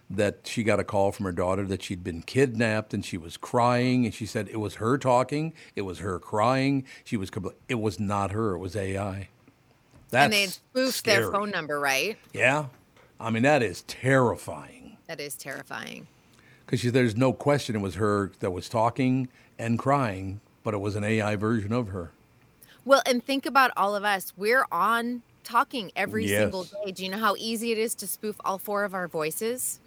[0.09, 3.35] that she got a call from her daughter that she'd been kidnapped and she was
[3.35, 7.53] crying and she said it was her talking, it was her crying, she was compl-
[7.67, 9.27] it was not her, it was AI.
[10.09, 12.17] That's and they spoofed their phone number, right?
[12.33, 12.67] Yeah,
[13.19, 16.07] I mean that is terrifying That is terrifying.
[16.65, 19.27] because there's no question it was her that was talking
[19.59, 22.13] and crying, but it was an AI version of her.
[22.89, 24.33] Well, and think about all of us.
[24.35, 26.91] We're on talking every single day.
[26.91, 29.79] Do you know how easy it is to spoof all four of our voices?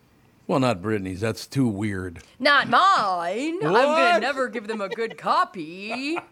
[0.46, 1.20] Well, not Brittany's.
[1.20, 2.20] That's too weird.
[2.38, 3.58] Not mine.
[3.60, 6.14] I'm gonna never give them a good copy.
[6.14, 6.22] Do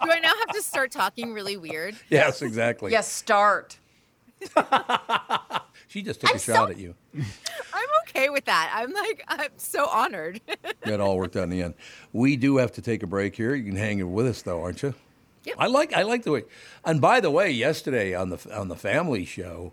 [0.00, 1.96] I now have to start talking really weird?
[2.08, 2.92] Yes, exactly.
[2.92, 3.76] yes, start.
[5.88, 6.94] She just took a shot at you.
[7.12, 8.70] I'm okay with that.
[8.72, 10.40] I'm like, I'm so honored.
[10.84, 11.74] That all worked out in the end.
[12.12, 13.56] We do have to take a break here.
[13.56, 14.94] You can hang with us though, aren't you?
[15.58, 16.44] I like I like the way.
[16.84, 19.72] And by the way, yesterday on the on the family show,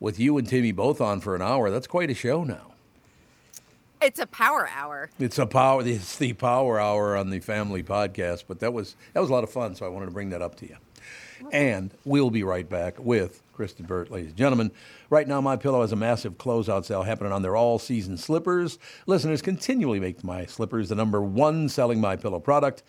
[0.00, 2.72] with you and Timmy both on for an hour, that's quite a show now.
[4.02, 5.10] it's a power hour.
[5.18, 5.82] It's a power.
[5.86, 8.44] It's the power hour on the family podcast.
[8.48, 9.74] But that was that was a lot of fun.
[9.74, 10.76] So I wanted to bring that up to you.
[11.52, 14.72] And we'll be right back with Kristyn Burtt, ladies and gentlemen.
[15.10, 18.78] Right now, My Pillow has a massive closeout sale happening on their all-season slippers.
[19.06, 22.82] Listeners continually make My Slippers the number one selling My Pillow product.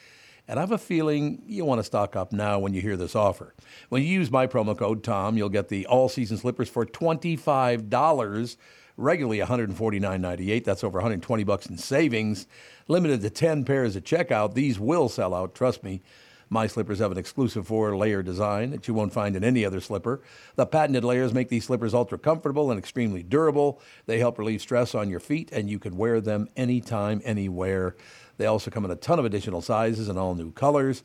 [0.47, 3.15] And I have a feeling you want to stock up now when you hear this
[3.15, 3.53] offer.
[3.89, 8.57] When you use my promo code TOM, you'll get the all-season slippers for $25
[8.97, 10.63] regularly $149.98.
[10.63, 12.47] That's over 120 bucks in savings.
[12.87, 14.53] Limited to 10 pairs at checkout.
[14.53, 16.01] These will sell out, trust me.
[16.49, 20.21] My slippers have an exclusive four-layer design that you won't find in any other slipper.
[20.55, 23.81] The patented layers make these slippers ultra comfortable and extremely durable.
[24.05, 27.97] They help relieve stress on your feet, and you can wear them anytime, anywhere.
[28.37, 31.03] They also come in a ton of additional sizes and all new colors.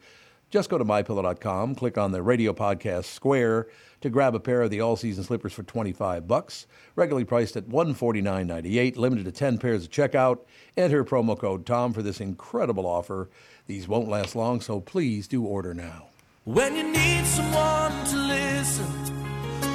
[0.51, 3.69] Just go to mypillow.com, click on the radio podcast square
[4.03, 8.99] to grab a pair of the all-season slippers for 25 bucks, regularly priced at 149.98,
[8.99, 10.41] limited to 10 pairs at checkout.
[10.77, 13.31] Enter promo code TOM for this incredible offer.
[13.67, 16.09] These won't last long, so please do order now.
[16.45, 19.22] When you need someone to listen,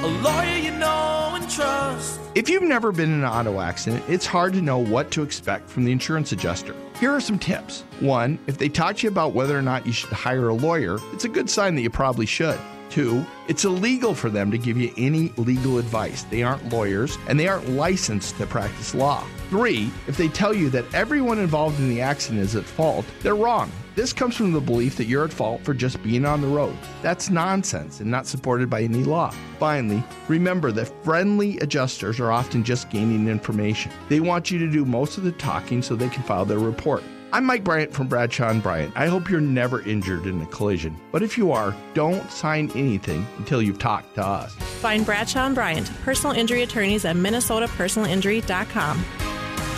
[0.02, 2.20] a lawyer you know and trust.
[2.36, 5.68] If you've never been in an auto accident, it's hard to know what to expect
[5.68, 6.74] from the insurance adjuster.
[7.00, 7.82] Here are some tips.
[7.98, 10.98] One, if they talk to you about whether or not you should hire a lawyer,
[11.12, 12.58] it's a good sign that you probably should.
[12.90, 16.22] Two, it's illegal for them to give you any legal advice.
[16.24, 19.24] They aren't lawyers and they aren't licensed to practice law.
[19.50, 23.34] Three, if they tell you that everyone involved in the accident is at fault, they're
[23.34, 23.70] wrong.
[23.98, 26.76] This comes from the belief that you're at fault for just being on the road.
[27.02, 29.34] That's nonsense and not supported by any law.
[29.58, 33.90] Finally, remember that friendly adjusters are often just gaining information.
[34.08, 37.02] They want you to do most of the talking so they can file their report.
[37.32, 38.92] I'm Mike Bryant from Bradshaw and Bryant.
[38.94, 40.96] I hope you're never injured in a collision.
[41.10, 44.54] But if you are, don't sign anything until you've talked to us.
[44.54, 49.04] Find Bradshaw and Bryant, personal injury attorneys at minnesotapersonalinjury.com.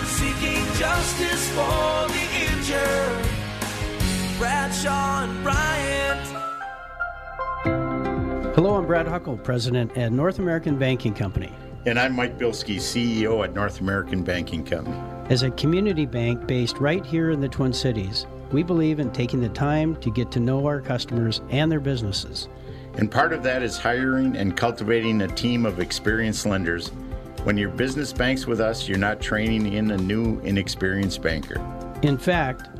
[0.05, 3.40] Seeking justice for the injured.
[4.41, 6.27] Bradshaw and Bryant.
[8.55, 11.53] Hello, I'm Brad Huckle, President at North American Banking Company.
[11.85, 14.97] And I'm Mike Bilski, CEO at North American Banking Company.
[15.29, 19.43] As a community bank based right here in the Twin Cities, we believe in taking
[19.43, 22.49] the time to get to know our customers and their businesses.
[22.95, 26.89] And part of that is hiring and cultivating a team of experienced lenders.
[27.45, 31.61] When your business banks with us, you're not training in a new, inexperienced banker.
[32.01, 32.80] In fact,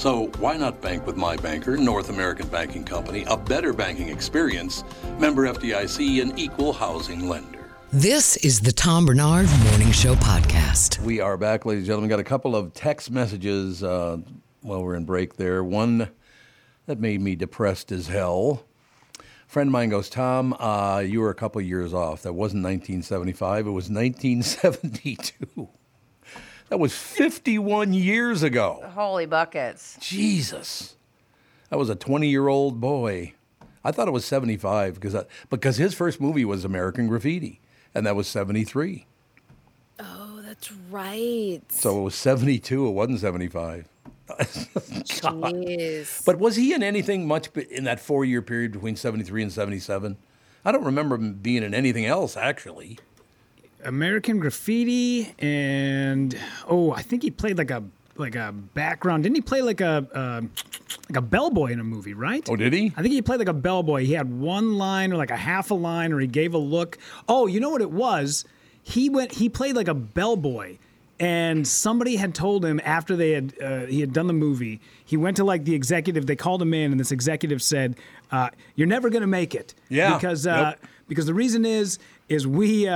[0.00, 4.82] So why not bank with my banker, North American Banking Company, a better banking experience,
[5.18, 7.68] member FDIC, an equal housing lender.
[7.92, 10.98] This is the Tom Barnard Morning Show podcast.
[11.02, 12.08] We are back, ladies and gentlemen.
[12.08, 14.16] Got a couple of text messages uh,
[14.62, 15.62] while we're in break there.
[15.62, 16.08] One
[16.86, 18.64] that made me depressed as hell.
[19.48, 22.22] friend of mine goes, Tom, uh, you were a couple years off.
[22.22, 25.68] That wasn't 1975, it was 1972.
[26.70, 28.80] That was 51 years ago.
[28.94, 29.98] Holy buckets.
[30.00, 30.94] Jesus.
[31.68, 33.34] That was a 20 year old boy.
[33.84, 37.60] I thought it was 75 because, I, because his first movie was American Graffiti,
[37.92, 39.06] and that was 73.
[39.98, 41.60] Oh, that's right.
[41.70, 43.88] So it was 72, it wasn't 75.
[44.28, 46.24] Jeez.
[46.24, 50.16] But was he in anything much in that four year period between 73 and 77?
[50.64, 52.98] I don't remember him being in anything else, actually.
[53.84, 56.36] American Graffiti, and
[56.68, 57.82] oh, I think he played like a
[58.16, 59.22] like a background.
[59.22, 60.40] Didn't he play like a uh,
[61.08, 62.14] like a bellboy in a movie?
[62.14, 62.46] Right?
[62.50, 62.92] Oh, did he?
[62.96, 64.04] I think he played like a bellboy.
[64.04, 66.98] He had one line or like a half a line, or he gave a look.
[67.28, 68.44] Oh, you know what it was?
[68.82, 69.32] He went.
[69.32, 70.76] He played like a bellboy,
[71.18, 75.16] and somebody had told him after they had uh, he had done the movie, he
[75.16, 76.26] went to like the executive.
[76.26, 77.96] They called him in, and this executive said,
[78.30, 80.14] uh, "You're never going to make it." Yeah.
[80.14, 80.90] because uh, Yep.
[81.08, 82.86] because the reason is is we.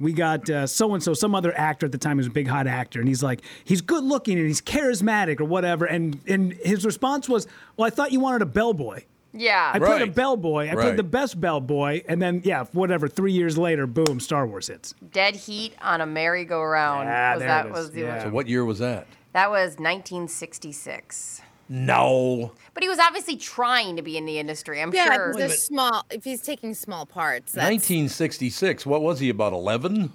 [0.00, 2.46] We got so and so, some other actor at the time, who was a big
[2.46, 5.84] hot actor, and he's like, he's good looking and he's charismatic or whatever.
[5.86, 7.46] And and his response was,
[7.76, 9.02] "Well, I thought you wanted a bellboy."
[9.34, 9.72] Yeah.
[9.74, 10.14] I played a Right.
[10.14, 10.68] bellboy.
[10.68, 10.78] I Right.
[10.84, 13.08] played the best bellboy, and then yeah, whatever.
[13.08, 14.94] Three years later, boom, Star Wars hits.
[15.12, 17.08] Dead Heat on a merry-go-round.
[17.08, 18.22] Ah, was there that it was the Yeah.
[18.22, 19.06] So what year was that?
[19.34, 21.42] that was 1966.
[21.68, 22.52] No.
[22.74, 24.80] But he was obviously trying to be in the industry.
[24.80, 25.30] I'm Yeah, sure.
[25.30, 26.04] if there's small.
[26.10, 28.86] If he's taking small parts, that's, 1966.
[28.86, 30.12] What was he, about 11?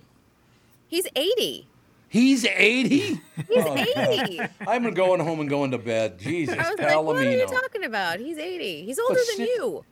[0.87, 1.67] he's 80.
[2.09, 2.89] He's 80?
[2.99, 4.39] He's 80.
[4.67, 6.19] I'm going home and going to bed.
[6.19, 8.19] Jesus, I was like, what are you talking about?
[8.19, 8.85] He's 80.
[8.85, 9.83] He's older than si- you.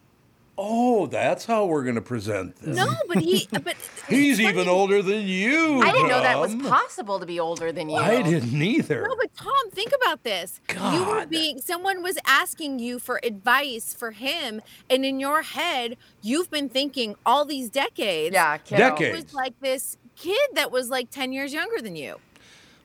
[0.64, 2.76] Oh, that's how we're going to present this.
[2.78, 3.48] No, but he.
[3.64, 3.76] But
[4.08, 5.82] He's even older than you.
[5.82, 6.66] I didn't know that was Tom.
[6.66, 7.96] possible to be older than you.
[7.98, 9.04] I didn't either.
[9.08, 10.60] No, but Tom, think about this.
[10.70, 15.98] You were being someone was asking you for advice for him, and in your head,
[16.22, 18.34] you've been thinking all these decades.
[18.34, 18.76] Yeah, kiddo.
[18.86, 19.24] It Decades.
[19.26, 22.18] was like this kid that was like ten years younger than you.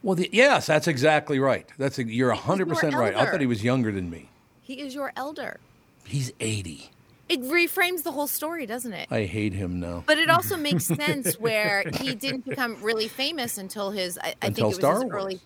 [0.03, 1.68] Well, the, yes, that's exactly right.
[1.79, 3.14] That's a, you're 100% right.
[3.16, 4.29] I thought he was younger than me.
[4.62, 5.59] He is your elder.
[6.05, 6.91] He's 80.
[7.29, 9.09] It reframes the whole story, doesn't it?
[9.11, 10.05] I hate him now.
[10.07, 14.47] But it also makes sense where he didn't become really famous until his, I, I
[14.47, 15.14] think it was Star his Wars.
[15.14, 15.41] early,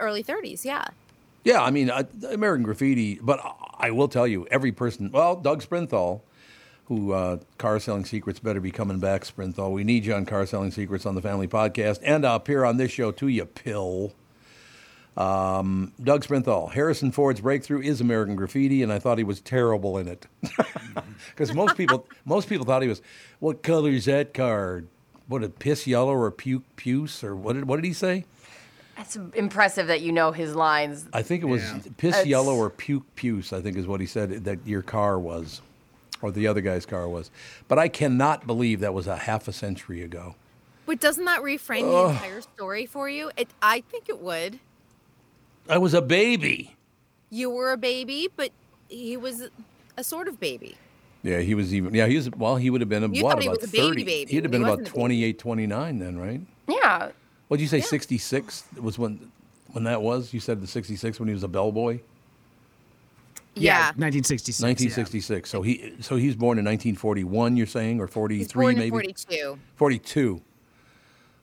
[0.00, 0.64] early 30s.
[0.64, 0.86] Yeah.
[1.44, 3.40] Yeah, I mean, uh, American Graffiti, but
[3.78, 6.22] I will tell you, every person, well, Doug Sprinthal,
[6.86, 9.72] who uh, Car Selling Secrets better be coming back, Sprinthal.
[9.72, 12.78] We need you on Car Selling Secrets on the Family Podcast and uh, appear on
[12.78, 14.12] this show too, you pill.
[15.16, 19.98] Um, Doug Sprinthal, Harrison Ford's breakthrough is American Graffiti, and I thought he was terrible
[19.98, 20.26] in it.
[21.30, 23.00] Because most people, most people thought he was,
[23.40, 24.84] what color is that car?
[25.28, 27.24] What, a piss yellow or puke puce?
[27.24, 28.24] Or what did, what did he say?
[28.96, 31.06] That's impressive that you know his lines.
[31.12, 31.62] I think it was
[31.96, 33.52] piss It's- yellow or puke puce.
[33.52, 35.60] I think is what he said that your car was,
[36.22, 37.30] or the other guy's car was.
[37.68, 40.34] But I cannot believe that was a half a century ago.
[40.86, 43.30] But doesn't that reframe the entire story for you?
[43.36, 44.60] It, I think it would.
[45.68, 46.76] I was a baby.
[47.30, 48.50] You were a baby, but
[48.88, 49.48] he was
[49.96, 50.76] a sort of baby.
[51.22, 51.92] Yeah, he was even.
[51.92, 52.30] Yeah, he was.
[52.30, 54.04] Well, he would have been a, You what thought he about was a baby thirty?
[54.04, 55.00] baby He'd have been he about wasn't a baby.
[55.00, 56.40] 28, 29 then, right?
[56.68, 57.10] Yeah.
[57.48, 57.80] What did you say?
[57.80, 59.32] Sixty six was when
[59.72, 60.32] when that was.
[60.32, 62.00] You said the sixty six when he was a bellboy.
[63.54, 63.86] Yeah.
[63.96, 64.60] 1966.
[64.60, 65.48] 1966.
[65.50, 67.56] So he so he was born in 1941.
[67.56, 68.90] You're saying, or 43 maybe.
[68.90, 69.58] 42.
[69.76, 70.42] 42.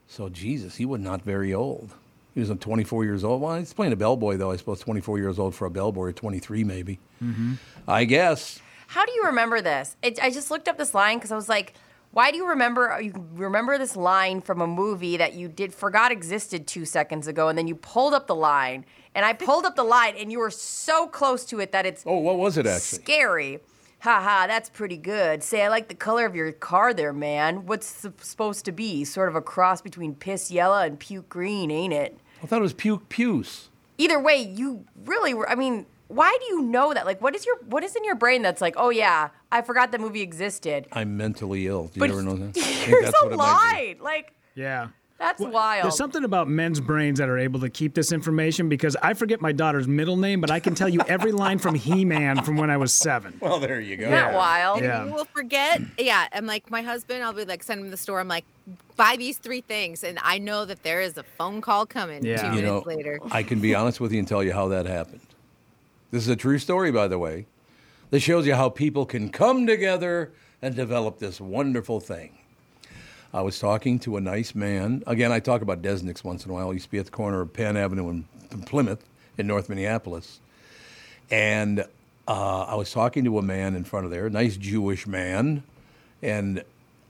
[0.08, 1.94] So Jesus, he was not very old.
[2.34, 3.42] He was uh, 24 years old.
[3.42, 4.52] Well, he's playing a bellboy though.
[4.52, 7.00] I suppose 24 years old for a bellboy, or 23 maybe.
[7.22, 7.54] Mm-hmm.
[7.88, 8.60] I guess.
[8.88, 9.96] How do you remember this?
[10.02, 11.74] It, I just looked up this line because I was like,
[12.12, 16.12] why do you remember you remember this line from a movie that you did forgot
[16.12, 19.76] existed two seconds ago, and then you pulled up the line, and I pulled up
[19.76, 22.68] the line, and you were so close to it that it's Oh, what was it
[22.68, 23.02] actually?
[23.02, 23.60] scary.
[24.02, 25.42] Ha ha, that's pretty good.
[25.44, 27.66] Say, I like the color of your car there, man.
[27.66, 27.88] What's
[28.20, 29.06] supposed to be?
[29.06, 32.20] Sort of a cross between piss yellow and puke green, ain't it?
[32.44, 33.70] I thought it was puke puce.
[33.98, 35.50] Either way, you really were.
[35.50, 37.06] I mean, why do you know that?
[37.06, 39.92] Like, what is your what is in your brain that's like, oh yeah, I forgot
[39.92, 40.88] the movie existed.
[40.92, 41.86] I'm mentally ill.
[41.86, 42.50] Do you But ever know that?
[42.58, 43.88] I think Here's that's a what it might be.
[43.88, 43.98] line.
[44.04, 44.90] Like, Yeah.
[45.20, 45.86] That's wild.
[45.86, 49.42] There's something about men's brains that are able to keep this information because I forget
[49.42, 52.70] my daughter's middle name, but I can tell you every line from He-Man from when
[52.70, 53.38] I was seven.
[53.40, 54.04] Well, there you go.
[54.04, 54.82] Isn't that wild?
[54.82, 55.06] Yeah.
[55.06, 55.82] You will forget.
[55.98, 56.28] Yeah.
[56.34, 58.20] I'm like, my husband, I'll be like, send him to the store.
[58.20, 58.44] I'm like,
[58.98, 60.04] buy these three things.
[60.04, 63.20] And I know that there is a phone call coming two You minutes know, later.
[63.32, 65.22] I can be honest with you and tell you how that happened.
[66.12, 67.46] This is a true story, by the way.
[68.10, 72.38] This shows you how people can come together and develop this wonderful thing.
[73.34, 75.04] I was talking to a nice man.
[75.08, 76.70] Again, I talk about Desnick's once in a while.
[76.70, 78.26] He used to be at the corner of Penn Avenue and
[78.68, 79.04] Plymouth
[79.40, 80.40] in North Minneapolis.
[81.32, 81.84] And
[82.28, 85.64] uh, I was talking to a man in front of there, a nice Jewish man.
[86.22, 86.64] And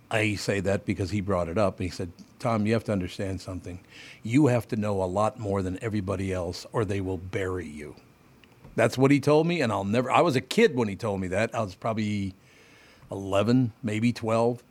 [0.09, 1.79] I say that because he brought it up.
[1.79, 2.09] He said,
[2.39, 3.79] Tom, you have to understand something.
[4.23, 7.95] You have to know a lot more than everybody else, or they will bury you.
[8.77, 9.59] That's what he told me.
[9.59, 11.53] And I'll never, I was a kid when he told me that.
[11.53, 12.33] I was probably
[13.11, 14.63] 11, maybe 12.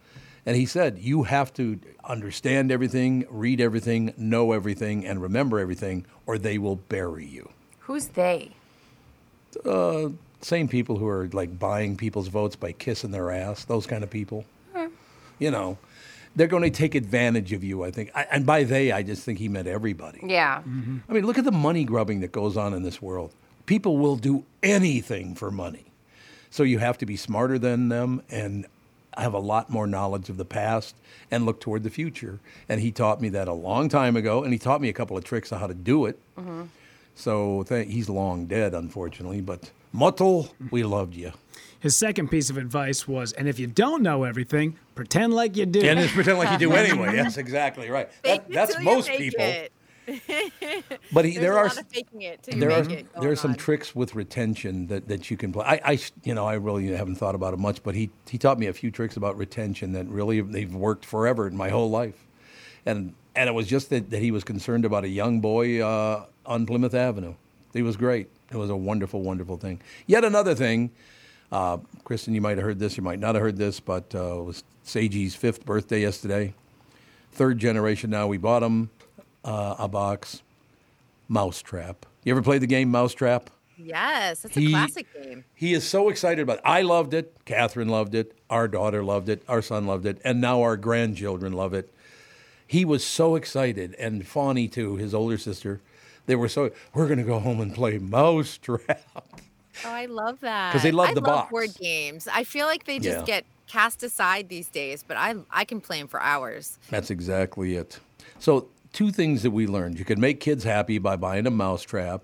[0.44, 6.04] And he said, You have to understand everything, read everything, know everything, and remember everything,
[6.26, 7.50] or they will bury you.
[7.80, 8.50] Who's they?
[9.64, 14.02] Uh, same people who are like buying people's votes by kissing their ass, those kind
[14.02, 14.44] of people.
[15.38, 15.78] You know,
[16.36, 18.10] they're going to take advantage of you, I think.
[18.14, 20.20] I, and by they, I just think he meant everybody.
[20.22, 20.62] Yeah.
[21.08, 23.32] I mean, look at the money grubbing that goes on in this world.
[23.66, 25.86] People will do anything for money.
[26.50, 28.66] So you have to be smarter than them and
[29.16, 30.94] have a lot more knowledge of the past
[31.30, 32.40] and look toward the future.
[32.68, 35.16] And he taught me that a long time ago, and he taught me a couple
[35.16, 36.18] of tricks on how to do it.
[36.38, 36.68] Mhm.
[37.14, 39.40] So th- he's long dead, unfortunately.
[39.40, 41.32] But Muttle, we loved you.
[41.78, 45.66] His second piece of advice was, and if you don't know everything, pretend like you
[45.66, 45.80] do.
[45.82, 47.16] And just pretend like you do anyway.
[47.16, 48.08] That's exactly right.
[48.22, 49.44] That, that's most people.
[51.12, 53.54] But he, there are lot of faking it till you there are there are some
[53.54, 55.64] tricks with retention that, that you can play.
[55.64, 58.58] I, I you know I really haven't thought about it much, but he he taught
[58.58, 62.26] me a few tricks about retention that really they've worked forever in my whole life,
[62.86, 66.26] and and it was just that, that he was concerned about a young boy uh,
[66.46, 67.34] on Plymouth Avenue.
[67.72, 68.28] He was great.
[68.50, 69.80] It was a wonderful, wonderful thing.
[70.06, 70.90] Yet another thing,
[71.50, 74.40] uh, Kristyn, you might have heard this, you might not have heard this, but uh,
[74.40, 76.54] it was Seiji's fifth birthday yesterday.
[77.32, 78.26] Third generation now.
[78.26, 78.90] We bought him
[79.44, 80.42] uh, a box.
[81.28, 82.04] Mousetrap.
[82.24, 83.48] You ever played the game Mousetrap?
[83.78, 85.44] Yes, that's a classic game.
[85.54, 86.62] He is so excited about it.
[86.64, 87.34] I loved it.
[87.46, 88.36] Catherine loved it.
[88.50, 89.42] Our daughter loved it.
[89.48, 90.20] Our son loved it.
[90.24, 91.92] And now our grandchildren love it.
[92.66, 93.94] He was so excited.
[93.98, 95.80] And Fawny, too, his older sister,
[96.26, 99.02] they were so, we're going to go home and play Mousetrap.
[99.84, 100.70] Oh, I love that.
[100.72, 101.50] Because they love I the love box.
[101.50, 102.28] board games.
[102.32, 103.24] I feel like they just Yeah.
[103.24, 106.78] get cast aside these days, but I I can play them for hours.
[106.90, 107.98] That's exactly it.
[108.38, 112.22] So, two things that we learned you can make kids happy by buying a mousetrap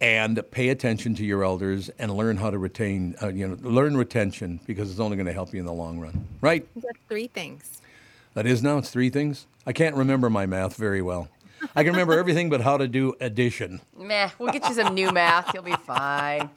[0.00, 3.96] and pay attention to your elders and learn how to retain, uh, you know, learn
[3.96, 6.26] retention because it's only going to help you in the long run.
[6.40, 6.66] Right?
[6.74, 7.80] That's three things.
[8.34, 9.46] That is now, it's three things.
[9.64, 11.28] I can't remember my math very well.
[11.76, 13.80] I can remember everything but how to do addition.
[13.96, 15.54] Meh, we'll get you some new math.
[15.54, 16.50] You'll be fine.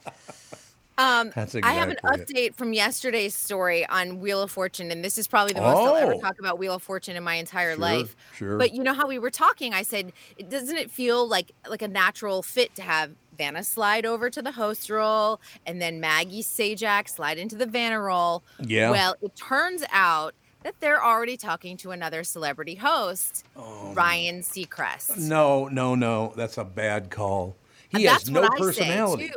[0.98, 2.52] Um, That's I have an exactly it.
[2.52, 5.96] update from yesterday's story on Wheel of Fortune, and this is probably the most I'll
[5.96, 6.20] ever Oh.
[6.20, 8.16] talk about Wheel of Fortune in my entire Sure, life.
[8.34, 8.56] sure.
[8.56, 9.74] But you know how we were talking?
[9.74, 10.12] I said,
[10.48, 14.52] doesn't it feel like like a natural fit to have Vanna slide over to the
[14.52, 18.42] host role, and then Maggie Sajak slide into the Vanna role?
[18.58, 18.90] Yeah.
[18.90, 25.18] Well, it turns out that they're already talking to another celebrity host, Ryan Seacrest.
[25.18, 26.32] No, no, no.
[26.36, 27.54] That's a bad call.
[27.90, 29.32] He has no what I say, personality.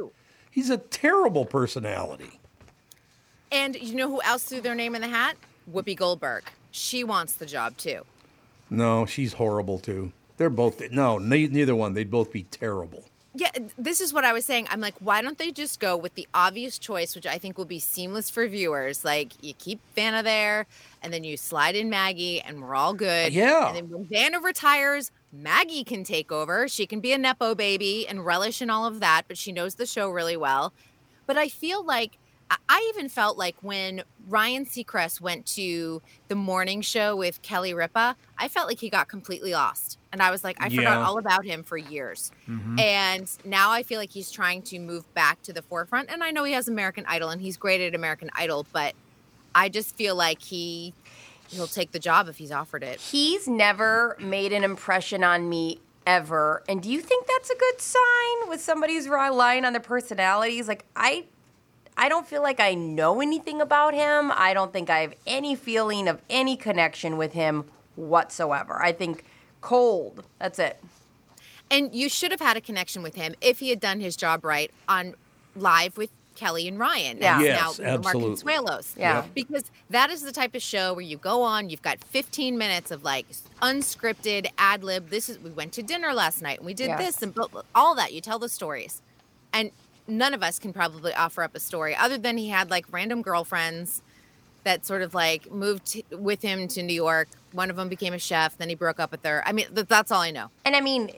[0.49, 2.39] He's a terrible personality.
[3.51, 5.35] And you know who else threw their name in the hat?
[5.71, 6.43] Whoopi Goldberg.
[6.71, 8.03] She wants the job too.
[8.69, 10.11] No, she's horrible too.
[10.37, 11.93] They're both no, neither one.
[11.93, 13.03] They'd both be terrible.
[13.35, 14.67] Yeah, this is what I was saying.
[14.71, 17.65] I'm like, why don't they just go with the obvious choice, which I think will
[17.65, 19.05] be seamless for viewers?
[19.05, 20.65] Like, you keep Vanna there,
[21.03, 23.31] and then you slide in Maggie, and we're all good.
[23.31, 23.67] Yeah.
[23.67, 26.67] And then when Vanna retires, Maggie can take over.
[26.67, 29.75] She can be a Nepo baby and relish in all of that, but she knows
[29.75, 30.73] the show really well.
[31.27, 32.17] But I feel like,
[32.51, 38.15] I- even felt like when Ryan Seacrest went to the morning show with Kelly Ripa,
[38.39, 39.99] I felt like he got completely lost.
[40.11, 42.31] And I was like, I forgot all about him for years.
[42.47, 42.79] Mhm.
[42.79, 46.09] And now I feel like he's trying to move back to the forefront.
[46.11, 48.95] And I know he has American Idol and he's great at American Idol, but
[49.53, 50.95] I just feel like he
[51.49, 52.99] he'll take the job if he's offered it.
[52.99, 56.63] He's never made an impression on me ever.
[56.67, 60.67] And do you think that's a good sign with somebody who's relying on their personalities?
[60.67, 61.25] Like I
[61.97, 64.31] I don't feel like I know anything about him.
[64.33, 68.81] I don't think I have any feeling of any connection with him whatsoever.
[68.81, 69.25] I think
[69.61, 70.23] cold.
[70.39, 70.81] That's it.
[71.69, 74.43] And you should have had a connection with him if he had done his job
[74.43, 75.13] right on
[75.55, 76.09] live with
[76.39, 77.17] Kelly and Ryan.
[77.19, 77.35] Yeah.
[77.35, 78.53] and Yes, now Mark absolutely.
[78.53, 78.97] Consuelos.
[78.97, 79.25] Yeah.
[79.35, 82.91] Because that is the type of show where you go on, you've got 15 minutes
[82.91, 83.25] of like
[83.61, 85.09] unscripted ad lib.
[85.09, 86.99] This is we went to dinner last night and we did Yes.
[87.15, 88.13] this and blah, blah, all that.
[88.13, 89.01] You tell the stories.
[89.51, 89.71] And
[90.07, 93.21] none of us can probably offer up a story other than he had like random
[93.21, 94.01] girlfriends
[94.63, 97.27] that sort of like moved with him to New York.
[97.51, 99.43] One of them became a chef, then he broke up with her.
[99.45, 100.49] I mean, that's all I know.
[100.65, 101.09] And I mean,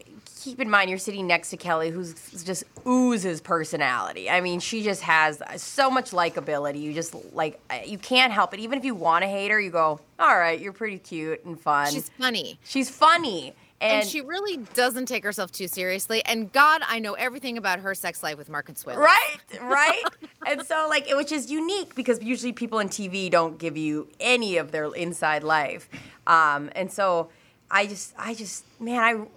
[0.41, 2.13] keep in mind you're sitting next to Kelly, who's
[2.43, 4.29] just oozes personality.
[4.29, 6.81] I mean, she just has so much likability.
[6.81, 8.59] You just like you can't help it.
[8.59, 11.59] Even if you want to hate her, you go, "All right, you're pretty cute and
[11.59, 12.57] fun." She's funny.
[12.63, 16.23] She's funny, And, and, she really doesn't take herself too seriously.
[16.25, 18.99] And God, I know everything about her sex life with Mark and Consuelo.
[18.99, 20.03] right, right.
[20.47, 24.07] and so like, it- which is unique because usually people in TV don't give you
[24.19, 25.87] any of their inside life.
[26.27, 27.29] Um, and so
[27.69, 29.27] I just, I just, man, I.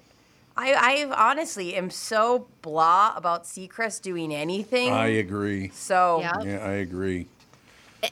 [0.57, 4.91] I, I honestly am so blah about Seacrest doing anything.
[4.93, 5.71] I agree.
[5.71, 6.33] So Yeah.
[6.43, 7.27] Yeah, I agree.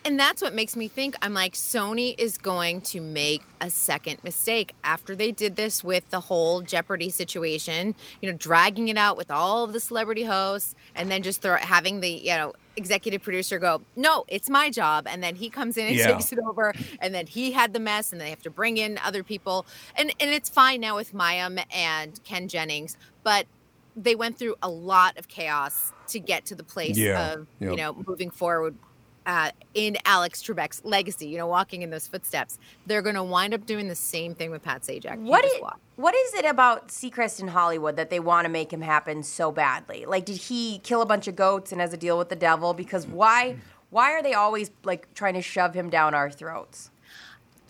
[0.05, 4.25] And that's what makes me think I'm like, Sony is going to make a second
[4.25, 9.19] mistake after they did this with the whole Jeopardy situation, you know, dragging it out
[9.19, 13.23] with all of the celebrity hosts and then just throw, having the, you know, executive
[13.23, 15.07] producer go, no, it's my job.
[15.09, 16.13] And then he comes in and Yeah.
[16.13, 16.73] takes it over.
[17.01, 19.67] And then he had the mess and they have to bring in other people.
[19.97, 23.47] And, and it's fine now with Mayim and Ken Jennings, but
[23.97, 27.71] they went through a lot of chaos to get to the place Yeah, of, yep.
[27.71, 28.75] you know, moving forward
[29.27, 33.55] uh, in Alex Trebek's legacy, you know, walking in those footsteps, they're going to wind
[33.55, 35.19] up doing the same thing with Pat Sajak.
[35.19, 35.53] What is,
[35.97, 39.51] what is it about Seacrest in Hollywood that they want to make him happen so
[39.51, 40.05] badly?
[40.07, 42.75] Like, did he kill a bunch of goats and has a deal with the devil?
[42.75, 43.57] Because why?
[43.91, 46.91] Why are they always like trying to shove him down our throats?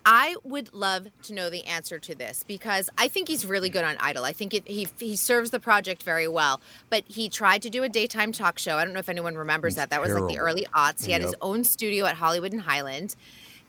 [0.04, 3.84] I would love to know the answer to this because I think he's really good
[3.84, 4.24] on Idol.
[4.24, 6.60] I think it, he he serves the project very well.
[6.90, 8.76] But he tried to do a daytime talk show.
[8.76, 9.90] I don't know if anyone remembers that.
[9.90, 11.04] That was like the early aughts.
[11.04, 13.16] He had his own studio at Hollywood and Highland.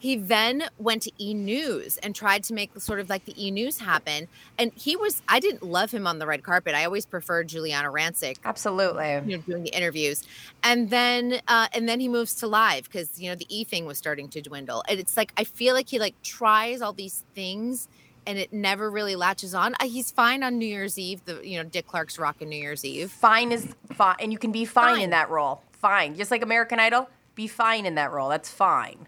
[0.03, 3.51] He then went to E News and tried to make sort of like the E
[3.51, 4.27] News happen.
[4.57, 6.75] And he was I didn't love him on the red carpet.
[6.75, 8.35] I always preferred Giuliana Rancic.
[8.43, 9.13] Absolutely.
[9.25, 10.21] You know, doing the interviews.
[10.61, 13.85] And then uh and then he moves to live because you know the E thing
[13.85, 14.83] was starting to dwindle.
[14.89, 17.87] And it's like I feel like he like tries all these things
[18.27, 19.73] and it never really latches on.
[19.79, 21.23] Uh, He's fine on New Year's Eve.
[21.23, 23.09] The you know Dick Clark's rocking New Year's Eve.
[23.09, 25.61] Fine is fine, and you can be fine, in that role.
[25.71, 28.27] Fine, just like American Idol, be fine in that role.
[28.27, 29.07] That's fine.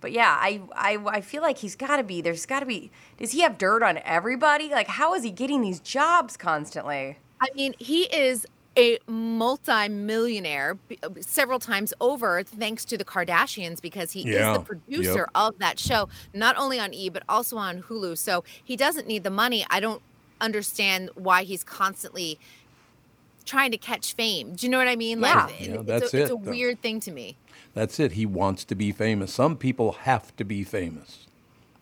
[0.00, 2.20] But yeah, I I, I feel like he's got to be.
[2.20, 2.90] There's got to be.
[3.18, 4.68] Does he have dirt on everybody?
[4.68, 7.18] Like, how is he getting these jobs constantly?
[7.40, 8.46] I mean, he is
[8.76, 14.64] a multi-millionaire uh, several times over thanks to the Kardashians because he Yeah, is the
[14.64, 15.30] producer yep.
[15.34, 18.16] of that show, not only on E but also on Hulu.
[18.16, 19.66] So he doesn't need the money.
[19.68, 20.00] I don't
[20.40, 22.38] understand why he's constantly
[23.44, 24.54] trying to catch fame.
[24.54, 25.20] Do you know what I mean?
[25.20, 25.46] Yeah.
[25.46, 26.50] Like Yeah, it's, that's a, it's a it, though.
[26.50, 27.36] weird thing to me.
[27.78, 28.12] That's it.
[28.12, 29.32] He wants to be famous.
[29.32, 31.26] Some people have to be famous.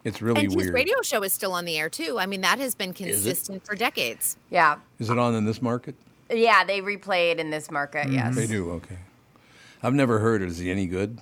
[0.05, 0.75] It's really and his weird.
[0.75, 2.19] radio show is still on the air too.
[2.19, 4.37] I mean, that has been consistent for decades.
[4.51, 5.95] Yeah, Is it on in this market?
[6.31, 8.09] yeah, they replay it in this market.
[8.09, 8.73] Mm, yes, They do.
[8.73, 8.99] Okay.
[9.83, 10.43] I've never heard.
[10.43, 10.49] it.
[10.51, 11.19] Is he any good?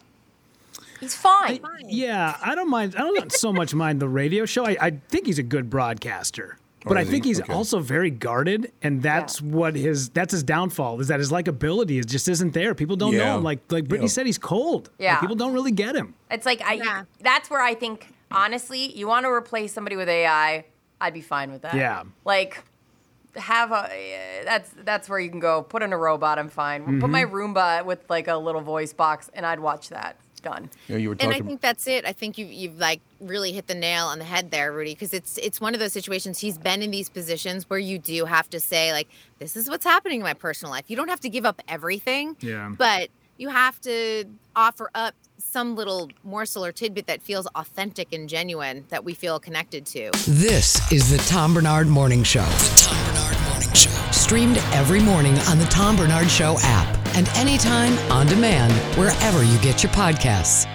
[0.98, 1.60] He's fine.
[1.86, 2.96] Yeah, I don't mind.
[2.96, 4.66] I don't so much mind the radio show.
[4.66, 7.12] I, I think he's a good broadcaster, but I is he?
[7.12, 7.52] think he's Okay.
[7.52, 12.06] also very guarded, and that's what his that's his downfall is that his likability is
[12.06, 12.74] just isn't there.
[12.74, 13.24] People don't Yeah.
[13.26, 13.44] know him.
[13.44, 14.12] Like like Brittany Yeah.
[14.12, 14.84] said, he's cold.
[14.98, 15.20] Like, Yeah.
[15.20, 16.14] people don't really get him.
[16.30, 17.04] It's like I.
[17.20, 20.64] That's where I think honestly, you want to replace somebody with AI.
[21.00, 21.74] I'd be fine with that.
[21.74, 22.02] Yeah.
[22.24, 22.62] Like
[23.36, 23.88] have a.
[24.44, 25.62] That's that's where you can go.
[25.62, 26.38] Put in a robot.
[26.38, 27.00] I'm fine.
[27.00, 27.34] Put my mm-hmm.
[27.34, 30.16] Roomba with like a little voice box, and I'd watch that.
[30.44, 30.68] Done.
[30.88, 32.04] Yeah, you were and I think that's it.
[32.04, 35.14] I think you've you've like really hit the nail on the head there, Rudy, because
[35.14, 36.38] it's it's one of those situations.
[36.38, 39.84] He's been in these positions where you do have to say like, this is what's
[39.84, 40.84] happening in my personal life.
[40.88, 42.72] You don't have to give up everything, Yeah.
[42.76, 44.24] but you have to
[44.54, 49.40] offer up some little morsel or tidbit that feels authentic and genuine that we feel
[49.40, 50.10] connected to.
[50.28, 52.44] This is the Tom Barnard Morning Show.
[52.44, 53.90] The Tom Barnard Morning Show.
[54.12, 59.58] Streamed every morning on the Tom Barnard Show app and anytime on demand wherever you
[59.58, 60.73] get your podcasts.